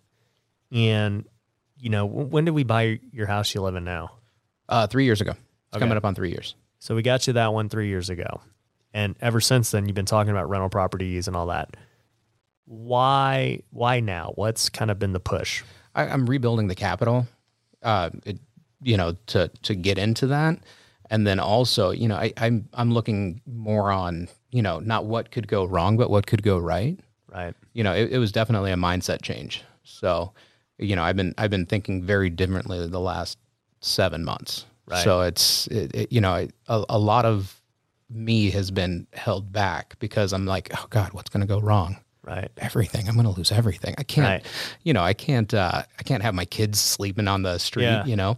and 0.77 1.25
you 1.79 1.91
know 1.91 2.07
when 2.07 2.45
did 2.45 2.51
we 2.51 2.65
buy 2.65 2.99
your 3.13 3.29
house 3.29 3.55
you 3.55 3.63
live 3.63 3.77
in 3.77 3.85
now? 3.85 4.18
Uh, 4.69 4.87
three 4.87 5.05
years 5.05 5.21
ago. 5.21 5.31
It's 5.33 5.77
Okay. 5.77 5.81
coming 5.81 5.97
up 5.97 6.05
on 6.05 6.15
three 6.15 6.31
years. 6.31 6.55
So 6.79 6.95
we 6.95 7.03
got 7.03 7.27
you 7.27 7.33
that 7.35 7.53
one 7.53 7.69
three 7.69 7.89
years 7.89 8.11
ago, 8.11 8.41
and 8.95 9.17
ever 9.21 9.41
since 9.41 9.71
then 9.71 9.87
you've 9.87 9.95
been 9.95 10.05
talking 10.07 10.31
about 10.31 10.49
rental 10.49 10.69
properties 10.69 11.27
and 11.27 11.37
all 11.37 11.47
that. 11.47 11.77
Why 12.67 13.61
why 13.71 14.01
now? 14.01 14.33
What's 14.35 14.69
kind 14.69 14.91
of 14.91 14.99
been 14.99 15.13
the 15.13 15.21
push? 15.21 15.63
I, 15.95 16.05
I'm 16.05 16.27
rebuilding 16.27 16.69
the 16.69 16.75
capital, 16.75 17.27
uh, 17.83 18.11
it, 18.25 18.39
you 18.83 18.97
know, 18.97 19.17
to 19.29 19.49
to 19.63 19.75
get 19.75 19.99
into 19.99 20.27
that, 20.29 20.59
and 21.11 21.27
then 21.27 21.41
also, 21.41 21.91
you 21.91 22.09
know, 22.09 22.17
I, 22.17 22.33
I'm 22.37 22.69
I'm 22.75 22.93
looking 22.93 23.41
more 23.47 23.91
on, 23.91 24.29
you 24.51 24.63
know, 24.63 24.81
not 24.81 25.07
what 25.07 25.31
could 25.31 25.49
go 25.49 25.65
wrong, 25.65 25.97
but 25.97 26.11
what 26.11 26.27
could 26.27 26.43
go 26.43 26.59
right. 26.59 26.99
Right. 27.33 27.55
You 27.73 27.85
know, 27.85 27.95
it, 27.95 28.13
it 28.13 28.19
was 28.19 28.33
definitely 28.33 28.71
a 28.71 28.77
mindset 28.77 29.23
change. 29.23 29.63
So, 29.83 30.33
you 30.79 30.95
know, 30.95 31.03
I've 31.03 31.17
been 31.17 31.35
I've 31.39 31.51
been 31.51 31.67
thinking 31.67 32.03
very 32.05 32.29
differently 32.31 32.87
the 32.87 33.01
last 33.01 33.39
seven 33.81 34.25
months. 34.25 34.67
Right. 34.87 35.05
So 35.05 35.21
it's 35.23 35.67
it, 35.69 35.95
it, 35.95 36.13
you 36.13 36.21
know 36.21 36.47
a 36.69 36.85
a 36.89 36.99
lot 36.99 37.25
of 37.25 37.55
me 38.11 38.51
has 38.51 38.71
been 38.71 39.07
held 39.13 39.53
back 39.53 39.99
because 39.99 40.33
I'm 40.33 40.47
like, 40.47 40.71
oh 40.75 40.87
God, 40.89 41.13
what's 41.13 41.29
going 41.29 41.43
to 41.43 41.47
go 41.47 41.61
wrong? 41.61 41.99
Right. 42.23 42.51
everything. 42.59 43.09
I'm 43.09 43.15
going 43.15 43.27
to 43.27 43.33
lose 43.33 43.51
everything. 43.53 43.95
I 43.97 44.03
can't, 44.03 44.27
Right. 44.43 44.53
you 44.83 44.93
know, 44.93 45.03
I 45.03 45.15
can't, 45.15 45.53
uh, 45.55 45.83
I 45.99 46.03
can't 46.03 46.23
have 46.23 46.35
my 46.35 46.45
kids 46.45 46.79
sleeping 46.79 47.27
on 47.29 47.43
the 47.43 47.57
street, 47.59 47.85
Yeah. 47.85 48.05
you 48.05 48.17
know? 48.17 48.37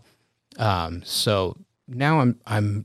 Um, 0.59 1.03
so 1.05 1.57
now 1.89 2.21
I'm, 2.21 2.39
I'm 2.47 2.85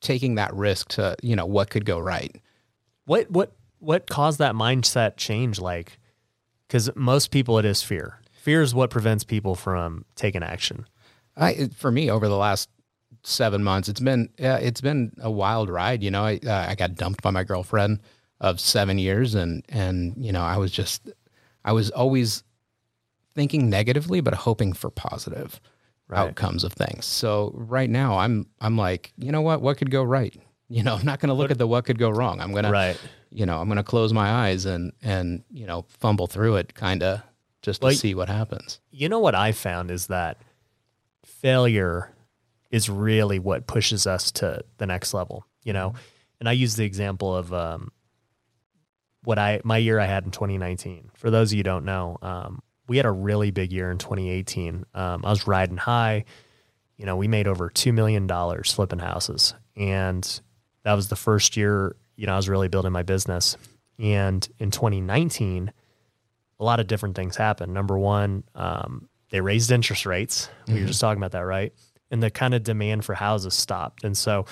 taking 0.00 0.36
that 0.36 0.54
risk 0.54 0.88
to, 0.90 1.16
you 1.22 1.34
know, 1.34 1.46
what 1.46 1.70
could 1.70 1.84
go 1.84 1.98
right. 1.98 2.34
What 3.06 3.30
what 3.30 3.52
what 3.78 4.06
caused 4.08 4.38
that 4.38 4.54
mindset 4.54 5.16
change? 5.16 5.60
Like, 5.60 5.98
because 6.66 6.90
most 6.96 7.30
people 7.30 7.58
it 7.58 7.64
is 7.64 7.82
fear. 7.82 8.20
Fear 8.32 8.62
is 8.62 8.74
what 8.74 8.90
prevents 8.90 9.24
people 9.24 9.54
from 9.54 10.04
taking 10.14 10.42
action. 10.42 10.86
I, 11.36 11.68
for 11.76 11.90
me, 11.90 12.10
over 12.10 12.28
the 12.28 12.36
last 12.36 12.68
seven 13.22 13.62
months, 13.62 13.88
it's 13.88 14.00
been, 14.00 14.30
yeah, 14.38 14.56
it's 14.56 14.80
been 14.80 15.12
a 15.20 15.30
wild 15.30 15.68
ride. 15.68 16.02
You 16.02 16.10
know, 16.10 16.24
I, 16.24 16.40
uh, 16.46 16.66
I 16.70 16.74
got 16.74 16.94
dumped 16.94 17.22
by 17.22 17.30
my 17.30 17.44
girlfriend 17.44 18.00
of 18.40 18.60
seven 18.60 18.98
years 18.98 19.34
and, 19.34 19.64
and, 19.68 20.14
you 20.16 20.32
know, 20.32 20.42
I 20.42 20.56
was 20.58 20.70
just, 20.70 21.10
I 21.64 21.72
was 21.72 21.90
always 21.90 22.42
thinking 23.34 23.68
negatively, 23.68 24.20
but 24.20 24.34
hoping 24.34 24.72
for 24.72 24.90
positive 24.90 25.60
outcomes 26.12 26.62
of 26.64 26.72
things. 26.72 27.04
So 27.04 27.52
right 27.54 27.90
now 27.90 28.18
I'm, 28.18 28.46
I'm 28.60 28.76
like, 28.76 29.12
you 29.18 29.32
know 29.32 29.40
what, 29.40 29.60
what 29.60 29.76
could 29.76 29.90
go 29.90 30.02
right? 30.02 30.34
You 30.68 30.82
know, 30.82 30.94
I'm 30.98 31.04
not 31.04 31.18
going 31.20 31.28
to 31.28 31.34
look 31.34 31.50
at 31.50 31.58
the 31.58 31.66
what 31.66 31.84
could 31.84 31.98
go 31.98 32.10
wrong. 32.10 32.40
I'm 32.40 32.52
going 32.52 32.64
to, 32.64 32.70
Right. 32.70 32.98
you 33.30 33.44
know, 33.46 33.58
I'm 33.60 33.66
going 33.68 33.76
to 33.78 33.82
close 33.82 34.12
my 34.12 34.30
eyes 34.30 34.64
and, 34.66 34.92
and, 35.02 35.42
you 35.50 35.66
know, 35.66 35.84
fumble 35.88 36.26
through 36.26 36.56
it 36.56 36.74
kind 36.74 37.02
of 37.02 37.22
just 37.62 37.80
to 37.80 37.86
Well, 37.88 37.94
see 37.94 38.14
what 38.14 38.28
happens. 38.28 38.80
You 38.90 39.08
know 39.08 39.18
what 39.18 39.34
I 39.34 39.52
found 39.52 39.90
is 39.90 40.06
that 40.06 40.38
failure 41.26 42.14
is 42.70 42.88
really 42.88 43.38
what 43.38 43.66
pushes 43.66 44.06
us 44.06 44.32
to 44.32 44.64
the 44.78 44.86
next 44.86 45.12
level. 45.14 45.46
You 45.62 45.72
know, 45.72 45.94
and 46.40 46.48
I 46.48 46.52
use 46.52 46.76
the 46.76 46.84
example 46.84 47.34
of 47.34 47.52
um, 47.52 47.90
what 49.24 49.38
I 49.38 49.60
my 49.64 49.78
year 49.78 49.98
I 49.98 50.06
had 50.06 50.24
in 50.24 50.30
2019. 50.30 51.10
For 51.14 51.30
those 51.30 51.52
of 51.52 51.58
you 51.58 51.64
don't 51.64 51.84
know, 51.84 52.18
um, 52.22 52.62
we 52.88 52.96
had 52.96 53.06
a 53.06 53.10
really 53.10 53.50
big 53.50 53.72
year 53.72 53.90
in 53.90 53.98
2018. 53.98 54.84
Um, 54.94 55.24
I 55.24 55.30
was 55.30 55.46
riding 55.46 55.76
high. 55.76 56.24
You 56.96 57.04
know, 57.04 57.16
we 57.16 57.28
made 57.28 57.46
over 57.46 57.68
two 57.68 57.92
million 57.92 58.26
dollars 58.26 58.72
flipping 58.72 59.00
houses, 59.00 59.54
and 59.76 60.40
that 60.84 60.94
was 60.94 61.08
the 61.08 61.16
first 61.16 61.56
year. 61.56 61.96
You 62.16 62.26
know, 62.26 62.34
I 62.34 62.36
was 62.36 62.48
really 62.48 62.68
building 62.68 62.92
my 62.92 63.02
business. 63.02 63.56
And 63.98 64.46
in 64.58 64.70
2019, 64.70 65.72
a 66.60 66.64
lot 66.64 66.80
of 66.80 66.86
different 66.86 67.16
things 67.16 67.36
happened. 67.36 67.72
Number 67.72 67.98
one, 67.98 68.44
um, 68.54 69.08
they 69.30 69.40
raised 69.40 69.70
interest 69.70 70.06
rates. 70.06 70.48
We 70.68 70.80
were 70.80 70.86
just 70.86 71.00
talking 71.00 71.18
about 71.18 71.32
that, 71.32 71.40
right? 71.40 71.72
And 72.10 72.22
the 72.22 72.30
kind 72.30 72.54
of 72.54 72.62
demand 72.62 73.04
for 73.04 73.14
houses 73.14 73.54
stopped. 73.54 74.04
And 74.04 74.16
so 74.16 74.46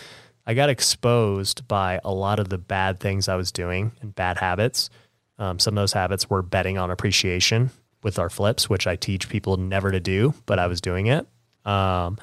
I 0.47 0.55
got 0.55 0.69
exposed 0.69 1.67
by 1.69 2.01
a 2.05 2.13
lot 2.13 2.39
of 2.39 2.49
the 2.49 2.59
bad 2.59 3.01
things 3.01 3.29
I 3.29 3.37
was 3.37 3.53
doing 3.53 3.93
and 4.01 4.15
bad 4.15 4.39
habits. 4.39 4.91
Um, 5.39 5.59
some 5.59 5.77
of 5.77 5.83
those 5.83 5.93
habits 5.93 6.29
were 6.29 6.43
betting 6.43 6.79
on 6.79 6.91
appreciation 6.91 7.71
with 8.03 8.19
our 8.19 8.29
flips, 8.29 8.69
which 8.69 8.87
I 8.87 8.97
teach 8.97 9.29
people 9.29 9.57
never 9.57 9.91
to 9.91 10.01
do, 10.01 10.35
but 10.47 10.59
I 10.59 10.67
was 10.67 10.81
doing 10.81 11.07
it. 11.07 11.27
Um, 11.65 12.19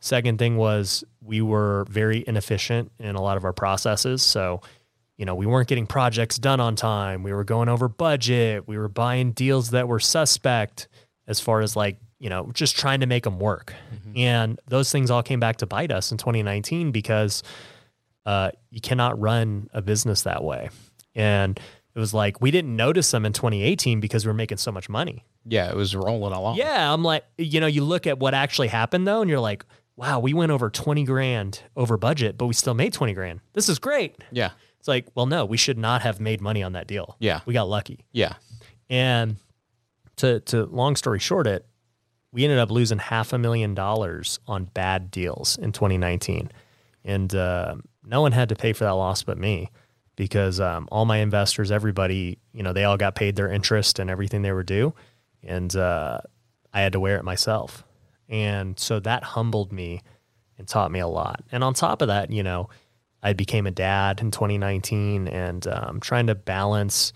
second 0.00 0.38
thing 0.38 0.56
was 0.56 1.04
we 1.22 1.40
were 1.40 1.86
very 1.88 2.22
inefficient 2.26 2.92
in 2.98 3.14
a 3.14 3.22
lot 3.22 3.36
of 3.36 3.44
our 3.44 3.52
processes. 3.52 4.22
So, 4.22 4.60
you 5.16 5.24
know, 5.24 5.34
we 5.34 5.46
weren't 5.46 5.68
getting 5.68 5.86
projects 5.86 6.38
done 6.38 6.60
on 6.60 6.76
time. 6.76 7.22
We 7.22 7.32
were 7.32 7.44
going 7.44 7.68
over 7.68 7.88
budget. 7.88 8.68
We 8.68 8.76
were 8.78 8.88
buying 8.88 9.32
deals 9.32 9.70
that 9.70 9.88
were 9.88 10.00
suspect 10.00 10.88
as 11.28 11.38
far 11.38 11.60
as 11.60 11.76
like, 11.76 11.98
you 12.18 12.28
know, 12.28 12.50
just 12.52 12.76
trying 12.76 13.00
to 13.00 13.06
make 13.06 13.22
them 13.22 13.38
work. 13.38 13.74
And 14.16 14.58
those 14.66 14.90
things 14.90 15.10
all 15.10 15.22
came 15.22 15.38
back 15.38 15.58
to 15.58 15.66
bite 15.66 15.92
us 15.92 16.10
in 16.10 16.18
2019 16.18 16.90
because 16.90 17.44
uh, 18.26 18.50
you 18.70 18.80
cannot 18.80 19.20
run 19.20 19.68
a 19.72 19.80
business 19.82 20.22
that 20.22 20.42
way. 20.42 20.70
And 21.14 21.60
it 21.94 21.98
was 21.98 22.12
like 22.12 22.40
we 22.40 22.50
didn't 22.50 22.74
notice 22.74 23.10
them 23.10 23.24
in 23.24 23.32
2018 23.32 24.00
because 24.00 24.24
we 24.24 24.30
were 24.30 24.34
making 24.34 24.58
so 24.58 24.72
much 24.72 24.88
money. 24.88 25.24
Yeah. 25.44 25.70
It 25.70 25.76
was 25.76 25.94
rolling 25.94 26.32
along. 26.32 26.56
Yeah, 26.56 26.92
I'm 26.92 27.04
like, 27.04 27.24
you 27.36 27.60
know, 27.60 27.66
you 27.66 27.84
look 27.84 28.06
at 28.06 28.18
what 28.18 28.34
actually 28.34 28.68
happened 28.68 29.06
though, 29.06 29.20
and 29.20 29.30
you're 29.30 29.38
like, 29.38 29.64
wow, 29.96 30.18
we 30.18 30.32
went 30.32 30.50
over 30.50 30.70
20 30.70 31.04
grand 31.04 31.60
over 31.76 31.96
budget, 31.96 32.38
but 32.38 32.46
we 32.46 32.54
still 32.54 32.74
made 32.74 32.92
20 32.92 33.12
grand. 33.12 33.40
This 33.52 33.68
is 33.68 33.78
great. 33.78 34.16
Yeah. 34.30 34.50
It's 34.78 34.88
like, 34.88 35.06
well, 35.14 35.26
no, 35.26 35.44
we 35.44 35.56
should 35.56 35.76
not 35.76 36.02
have 36.02 36.20
made 36.20 36.40
money 36.40 36.62
on 36.62 36.72
that 36.72 36.86
deal. 36.86 37.16
Yeah. 37.18 37.40
We 37.46 37.52
got 37.52 37.68
lucky. 37.68 38.04
Yeah. 38.12 38.34
And 38.88 39.36
to 40.18 40.40
to 40.40 40.66
long 40.66 40.96
story 40.96 41.18
short 41.18 41.46
it, 41.46 41.66
we 42.32 42.44
ended 42.44 42.58
up 42.58 42.70
losing 42.70 42.98
half 42.98 43.32
a 43.32 43.38
million 43.38 43.74
dollars 43.74 44.38
on 44.46 44.64
bad 44.66 45.10
deals 45.10 45.56
in 45.58 45.72
2019. 45.72 46.50
And 47.04 47.34
uh, 47.34 47.76
no 48.04 48.20
one 48.20 48.32
had 48.32 48.50
to 48.50 48.56
pay 48.56 48.72
for 48.72 48.84
that 48.84 48.92
loss 48.92 49.22
but 49.22 49.38
me 49.38 49.70
because 50.16 50.60
um, 50.60 50.88
all 50.90 51.04
my 51.04 51.18
investors, 51.18 51.70
everybody, 51.70 52.38
you 52.52 52.62
know, 52.62 52.72
they 52.72 52.84
all 52.84 52.96
got 52.96 53.14
paid 53.14 53.36
their 53.36 53.50
interest 53.50 53.98
and 53.98 54.10
everything 54.10 54.42
they 54.42 54.52
were 54.52 54.62
due. 54.62 54.92
And 55.42 55.74
uh, 55.74 56.18
I 56.72 56.80
had 56.80 56.92
to 56.92 57.00
wear 57.00 57.16
it 57.16 57.24
myself. 57.24 57.84
And 58.28 58.78
so 58.78 59.00
that 59.00 59.22
humbled 59.22 59.72
me 59.72 60.02
and 60.58 60.68
taught 60.68 60.90
me 60.90 60.98
a 60.98 61.06
lot. 61.06 61.42
And 61.50 61.64
on 61.64 61.72
top 61.72 62.02
of 62.02 62.08
that, 62.08 62.30
you 62.30 62.42
know, 62.42 62.68
I 63.22 63.32
became 63.32 63.66
a 63.66 63.70
dad 63.70 64.20
in 64.20 64.30
2019 64.30 65.28
and 65.28 65.66
um, 65.66 66.00
trying 66.00 66.26
to 66.26 66.34
balance 66.34 67.12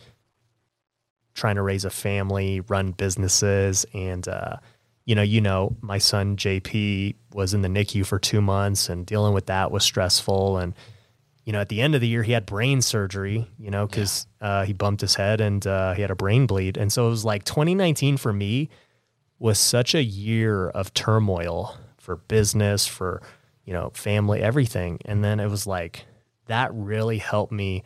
trying 1.35 1.57
to 1.57 1.62
raise 1.62 1.85
a 1.85 1.90
family, 1.90 2.61
run 2.61 2.92
businesses, 2.92 3.87
and 3.95 4.27
uh, 4.29 4.57
you 5.05 5.14
know, 5.14 5.23
you 5.23 5.40
know, 5.40 5.77
my 5.81 5.99
son 5.99 6.37
JP 6.37 7.14
was 7.33 7.55
in 7.55 7.62
the 7.62 7.68
NICU 7.68 8.07
for 8.07 8.18
two 8.18 8.40
months, 8.40 8.88
and 8.88 9.05
dealing 9.07 9.35
with 9.35 9.47
that 9.47 9.71
was 9.71 9.85
stressful. 9.85 10.59
And 10.59 10.75
you 11.45 11.53
know, 11.53 11.61
at 11.61 11.68
the 11.68 11.81
end 11.81 11.95
of 11.95 12.01
the 12.01 12.09
year, 12.09 12.23
he 12.23 12.33
had 12.33 12.47
brain 12.47 12.83
surgery, 12.83 13.49
you 13.59 13.71
know, 13.71 13.87
because 13.87 14.27
uh, 14.40 14.64
he 14.64 14.73
bumped 14.73 15.01
his 15.01 15.16
head 15.16 15.40
and 15.40 15.66
uh, 15.66 15.95
he 15.95 16.03
had 16.03 16.11
a 16.11 16.16
brain 16.16 16.47
bleed, 16.47 16.77
and 16.77 16.92
so 16.92 17.07
it 17.07 17.11
was 17.11 17.25
like 17.25 17.45
2019 17.45 18.16
for 18.16 18.33
me 18.33 18.68
was 19.38 19.59
such 19.59 19.92
a 19.95 20.03
year 20.03 20.68
of 20.68 20.95
turmoil 20.95 21.77
for 21.99 22.16
business, 22.16 22.87
for 22.87 23.23
you 23.64 23.73
know, 23.73 23.90
family, 23.95 24.40
everything, 24.40 24.99
and 25.05 25.25
then 25.25 25.40
it 25.40 25.49
was 25.49 25.66
like 25.66 26.05
that 26.47 26.71
really 26.75 27.18
helped 27.18 27.53
me 27.53 27.83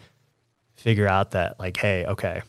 figure 0.74 1.06
out 1.06 1.32
that 1.32 1.58
like, 1.58 1.76
hey, 1.76 2.04
okay, 2.06 2.42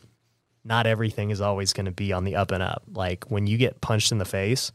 not 0.68 0.86
everything 0.86 1.30
is 1.30 1.40
always 1.40 1.72
going 1.72 1.86
to 1.86 1.92
be 1.92 2.12
on 2.12 2.24
the 2.24 2.36
up 2.36 2.52
and 2.52 2.62
up. 2.62 2.82
Like 2.92 3.24
when 3.30 3.46
you 3.46 3.56
get 3.56 3.80
punched 3.80 4.12
in 4.12 4.18
the 4.18 4.24
face, 4.24 4.70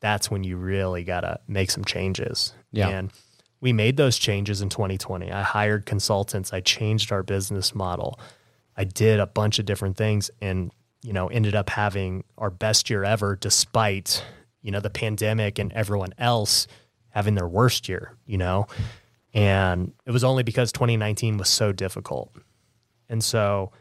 that's 0.00 0.30
when 0.30 0.44
you 0.44 0.56
really 0.56 1.02
got 1.02 1.22
to 1.22 1.40
make 1.48 1.70
some 1.70 1.84
changes. 1.84 2.54
Yeah. 2.72 2.88
And 2.88 3.12
we 3.60 3.72
made 3.72 3.96
those 3.96 4.16
changes 4.16 4.62
in 4.62 4.68
2020. 4.68 5.32
I 5.32 5.42
hired 5.42 5.86
consultants, 5.86 6.52
I 6.52 6.60
changed 6.60 7.10
our 7.10 7.22
business 7.22 7.74
model. 7.74 8.18
I 8.76 8.84
did 8.84 9.20
a 9.20 9.26
bunch 9.26 9.58
of 9.58 9.66
different 9.66 9.96
things 9.96 10.30
and, 10.40 10.70
you 11.02 11.12
know, 11.12 11.28
ended 11.28 11.54
up 11.54 11.70
having 11.70 12.24
our 12.38 12.50
best 12.50 12.88
year 12.90 13.04
ever 13.04 13.36
despite, 13.36 14.24
you 14.62 14.70
know, 14.70 14.80
the 14.80 14.90
pandemic 14.90 15.58
and 15.58 15.72
everyone 15.72 16.14
else 16.18 16.66
having 17.08 17.34
their 17.34 17.48
worst 17.48 17.88
year, 17.88 18.16
you 18.26 18.36
know. 18.36 18.66
And 19.32 19.92
it 20.06 20.10
was 20.10 20.24
only 20.24 20.42
because 20.42 20.70
2019 20.72 21.38
was 21.38 21.48
so 21.48 21.72
difficult. 21.72 22.36
And 23.08 23.22
so 23.22 23.72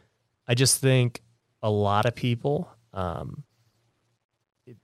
I 0.48 0.56
just 0.56 0.80
think 0.80 1.22
a 1.64 1.70
lot 1.72 2.06
of 2.06 2.14
people 2.14 2.70
um, 2.94 3.44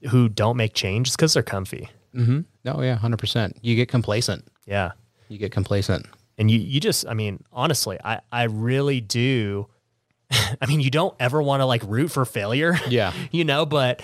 who 0.10 0.30
don't 0.30 0.58
make 0.58 0.74
change 0.74 1.10
is 1.10 1.16
because 1.16 1.34
they're 1.34 1.44
comfy. 1.44 1.90
Mm-hmm. 2.16 2.40
Oh 2.68 2.82
yeah, 2.82 2.96
hundred 2.96 3.20
percent. 3.20 3.58
You 3.62 3.76
get 3.76 3.90
complacent. 3.90 4.48
Yeah. 4.66 4.94
You 5.28 5.38
get 5.38 5.52
complacent. 5.52 6.08
And 6.40 6.50
you, 6.50 6.58
you 6.58 6.80
just, 6.80 7.06
I 7.06 7.14
mean, 7.14 7.44
honestly, 7.52 8.00
I, 8.04 8.22
I 8.32 8.44
really 8.44 9.02
do. 9.02 9.68
I 10.32 10.66
mean, 10.68 10.80
you 10.80 10.90
don't 10.90 11.14
ever 11.20 11.42
want 11.42 11.62
to 11.62 11.66
like 11.66 11.84
root 11.86 12.12
for 12.12 12.26
failure. 12.26 12.80
Yeah. 12.90 13.14
you 13.30 13.44
know, 13.44 13.66
but 13.66 14.02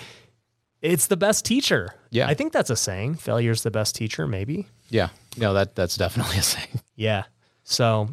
it's 0.82 1.06
the 1.06 1.16
best 1.16 1.44
teacher. 1.44 1.94
Yeah. 2.10 2.28
I 2.28 2.34
think 2.34 2.52
that's 2.52 2.70
a 2.70 2.76
saying. 2.76 3.16
Failure's 3.16 3.62
the 3.62 3.70
best 3.70 3.96
teacher, 3.96 4.26
maybe. 4.26 4.68
Yeah. 4.90 5.08
No, 5.36 5.54
that 5.54 5.74
that's 5.74 5.96
definitely 5.96 6.38
a 6.38 6.42
saying. 6.42 6.80
Yeah. 6.98 7.24
So, 7.64 8.08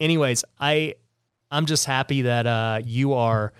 anyways, 0.00 0.44
I 0.60 0.96
I'm 1.50 1.64
just 1.64 1.86
happy 1.86 2.22
that 2.22 2.46
uh, 2.46 2.80
you 2.84 3.14
are 3.14 3.54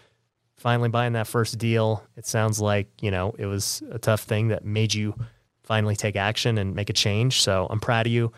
finally 0.59 0.89
buying 0.91 1.15
that 1.15 1.27
first 1.27 1.57
deal. 1.59 2.05
It 2.17 2.27
sounds 2.27 2.61
like 2.61 2.89
you 3.01 3.11
know 3.11 3.35
it 3.39 3.47
was 3.47 3.83
a 3.91 3.99
tough 3.99 4.23
thing 4.23 4.49
that 4.49 4.65
made 4.65 4.93
you 4.95 5.15
finally 5.63 5.97
take 5.97 6.17
action 6.17 6.59
and 6.59 6.75
make 6.75 6.91
a 6.91 6.93
change. 6.95 7.41
So 7.43 7.67
I'm 7.71 7.81
proud 7.81 8.07
of 8.07 8.13
you, 8.13 8.33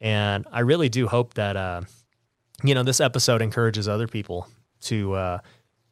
and 0.00 0.46
I 0.50 0.60
really 0.60 0.88
do 0.88 1.06
hope 1.06 1.34
that 1.34 1.56
uh, 1.56 1.82
you 2.64 2.74
know 2.74 2.82
this 2.82 3.00
episode 3.00 3.42
encourages 3.42 3.88
other 3.88 4.06
people 4.08 4.48
to 4.82 5.14
uh, 5.14 5.38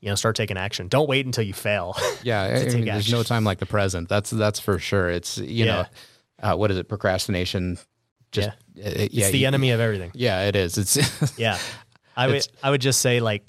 you 0.01 0.09
know 0.09 0.15
start 0.15 0.37
taking 0.37 0.57
action. 0.57 0.89
Don't 0.89 1.09
wait 1.09 1.27
until 1.27 1.45
you 1.45 1.53
fail. 1.55 1.97
Yeah. 2.23 2.43
I, 2.43 2.73
mean, 2.73 2.87
there's 2.87 3.13
no 3.13 3.23
time 3.23 3.45
like 3.45 3.59
the 3.59 3.67
present. 3.67 4.09
That's 4.09 4.31
that's 4.31 4.59
for 4.59 4.79
sure. 4.79 5.11
It's 5.11 5.37
you 5.37 5.67
know, 5.67 5.85
uh, 6.43 6.55
what 6.57 6.71
is 6.71 6.79
it? 6.79 6.89
Procrastination. 6.89 7.77
Just 8.33 8.49
Yeah. 8.75 8.85
uh, 8.87 8.91
it's 8.95 9.15
yeah. 9.15 9.31
the 9.31 9.39
you- 9.39 9.47
enemy 9.47 9.71
of 9.73 9.81
everything. 9.81 10.11
Yeah, 10.15 10.45
it 10.49 10.57
is. 10.57 10.79
It's 10.79 11.39
Yeah. 11.39 11.59
I 12.17 12.27
would 12.29 12.37
It's- 12.37 12.49
I 12.63 12.71
would 12.71 12.81
just 12.81 13.01
say 13.03 13.21
like 13.21 13.47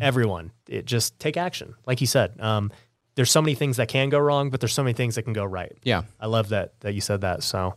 everyone, 0.00 0.52
it 0.68 0.84
just 0.84 1.18
take 1.18 1.36
action. 1.36 1.74
Like 1.86 2.00
you 2.00 2.06
said, 2.06 2.40
um, 2.40 2.70
there's 3.14 3.30
so 3.30 3.42
many 3.42 3.54
things 3.54 3.78
that 3.78 3.88
can 3.88 4.08
go 4.10 4.18
wrong, 4.18 4.50
but 4.50 4.60
there's 4.60 4.74
so 4.74 4.82
many 4.82 4.94
things 4.94 5.14
that 5.14 5.22
can 5.22 5.32
go 5.32 5.44
right. 5.44 5.76
yeah. 5.82 6.02
I 6.20 6.26
love 6.26 6.50
that 6.50 6.78
that 6.80 6.94
you 6.94 7.00
said 7.00 7.22
that. 7.22 7.42
So, 7.42 7.74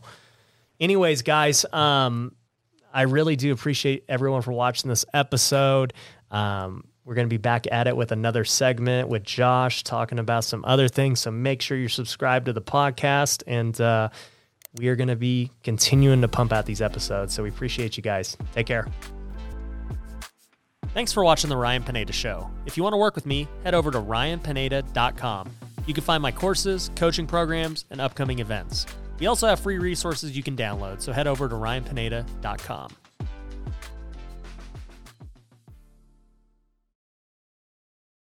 anyways, 0.78 1.22
guys, 1.22 1.64
um, 1.72 2.34
I 2.92 3.02
really 3.02 3.36
do 3.36 3.52
appreciate 3.52 4.04
everyone 4.08 4.42
for 4.42 4.52
watching 4.52 4.88
this 4.88 5.04
episode. 5.14 5.94
Um, 6.30 6.84
we're 7.04 7.14
going 7.14 7.26
to 7.26 7.32
be 7.32 7.38
back 7.38 7.66
at 7.72 7.86
it 7.86 7.96
with 7.96 8.12
another 8.12 8.44
segment 8.44 9.08
with 9.08 9.24
Josh 9.24 9.82
talking 9.82 10.18
about 10.18 10.44
some 10.44 10.64
other 10.64 10.88
things. 10.88 11.20
So 11.20 11.30
make 11.30 11.62
sure 11.62 11.76
you're 11.76 11.88
subscribed 11.88 12.46
to 12.46 12.52
the 12.52 12.62
podcast, 12.62 13.42
and 13.46 13.78
uh, 13.80 14.10
we 14.76 14.88
are 14.88 14.96
going 14.96 15.08
to 15.08 15.16
be 15.16 15.50
continuing 15.64 16.20
to 16.20 16.28
pump 16.28 16.52
out 16.52 16.66
these 16.66 16.82
episodes. 16.82 17.34
So 17.34 17.42
we 17.42 17.48
appreciate 17.48 17.96
you 17.96 18.02
guys. 18.02 18.36
Take 18.54 18.66
care. 18.66 18.86
Thanks 20.92 21.12
for 21.12 21.22
watching 21.22 21.50
the 21.50 21.56
Ryan 21.56 21.84
Pineda 21.84 22.12
Show. 22.12 22.50
If 22.66 22.76
you 22.76 22.82
want 22.82 22.94
to 22.94 22.98
work 22.98 23.14
with 23.14 23.24
me, 23.24 23.46
head 23.62 23.74
over 23.74 23.92
to 23.92 23.98
ryanpineda.com. 23.98 25.50
You 25.86 25.94
can 25.94 26.02
find 26.02 26.20
my 26.20 26.32
courses, 26.32 26.90
coaching 26.96 27.28
programs, 27.28 27.84
and 27.90 28.00
upcoming 28.00 28.40
events. 28.40 28.86
We 29.20 29.26
also 29.26 29.46
have 29.46 29.60
free 29.60 29.78
resources 29.78 30.36
you 30.36 30.42
can 30.42 30.56
download, 30.56 31.00
so 31.00 31.12
head 31.12 31.28
over 31.28 31.48
to 31.48 31.54
ryanpineda.com. 31.54 32.90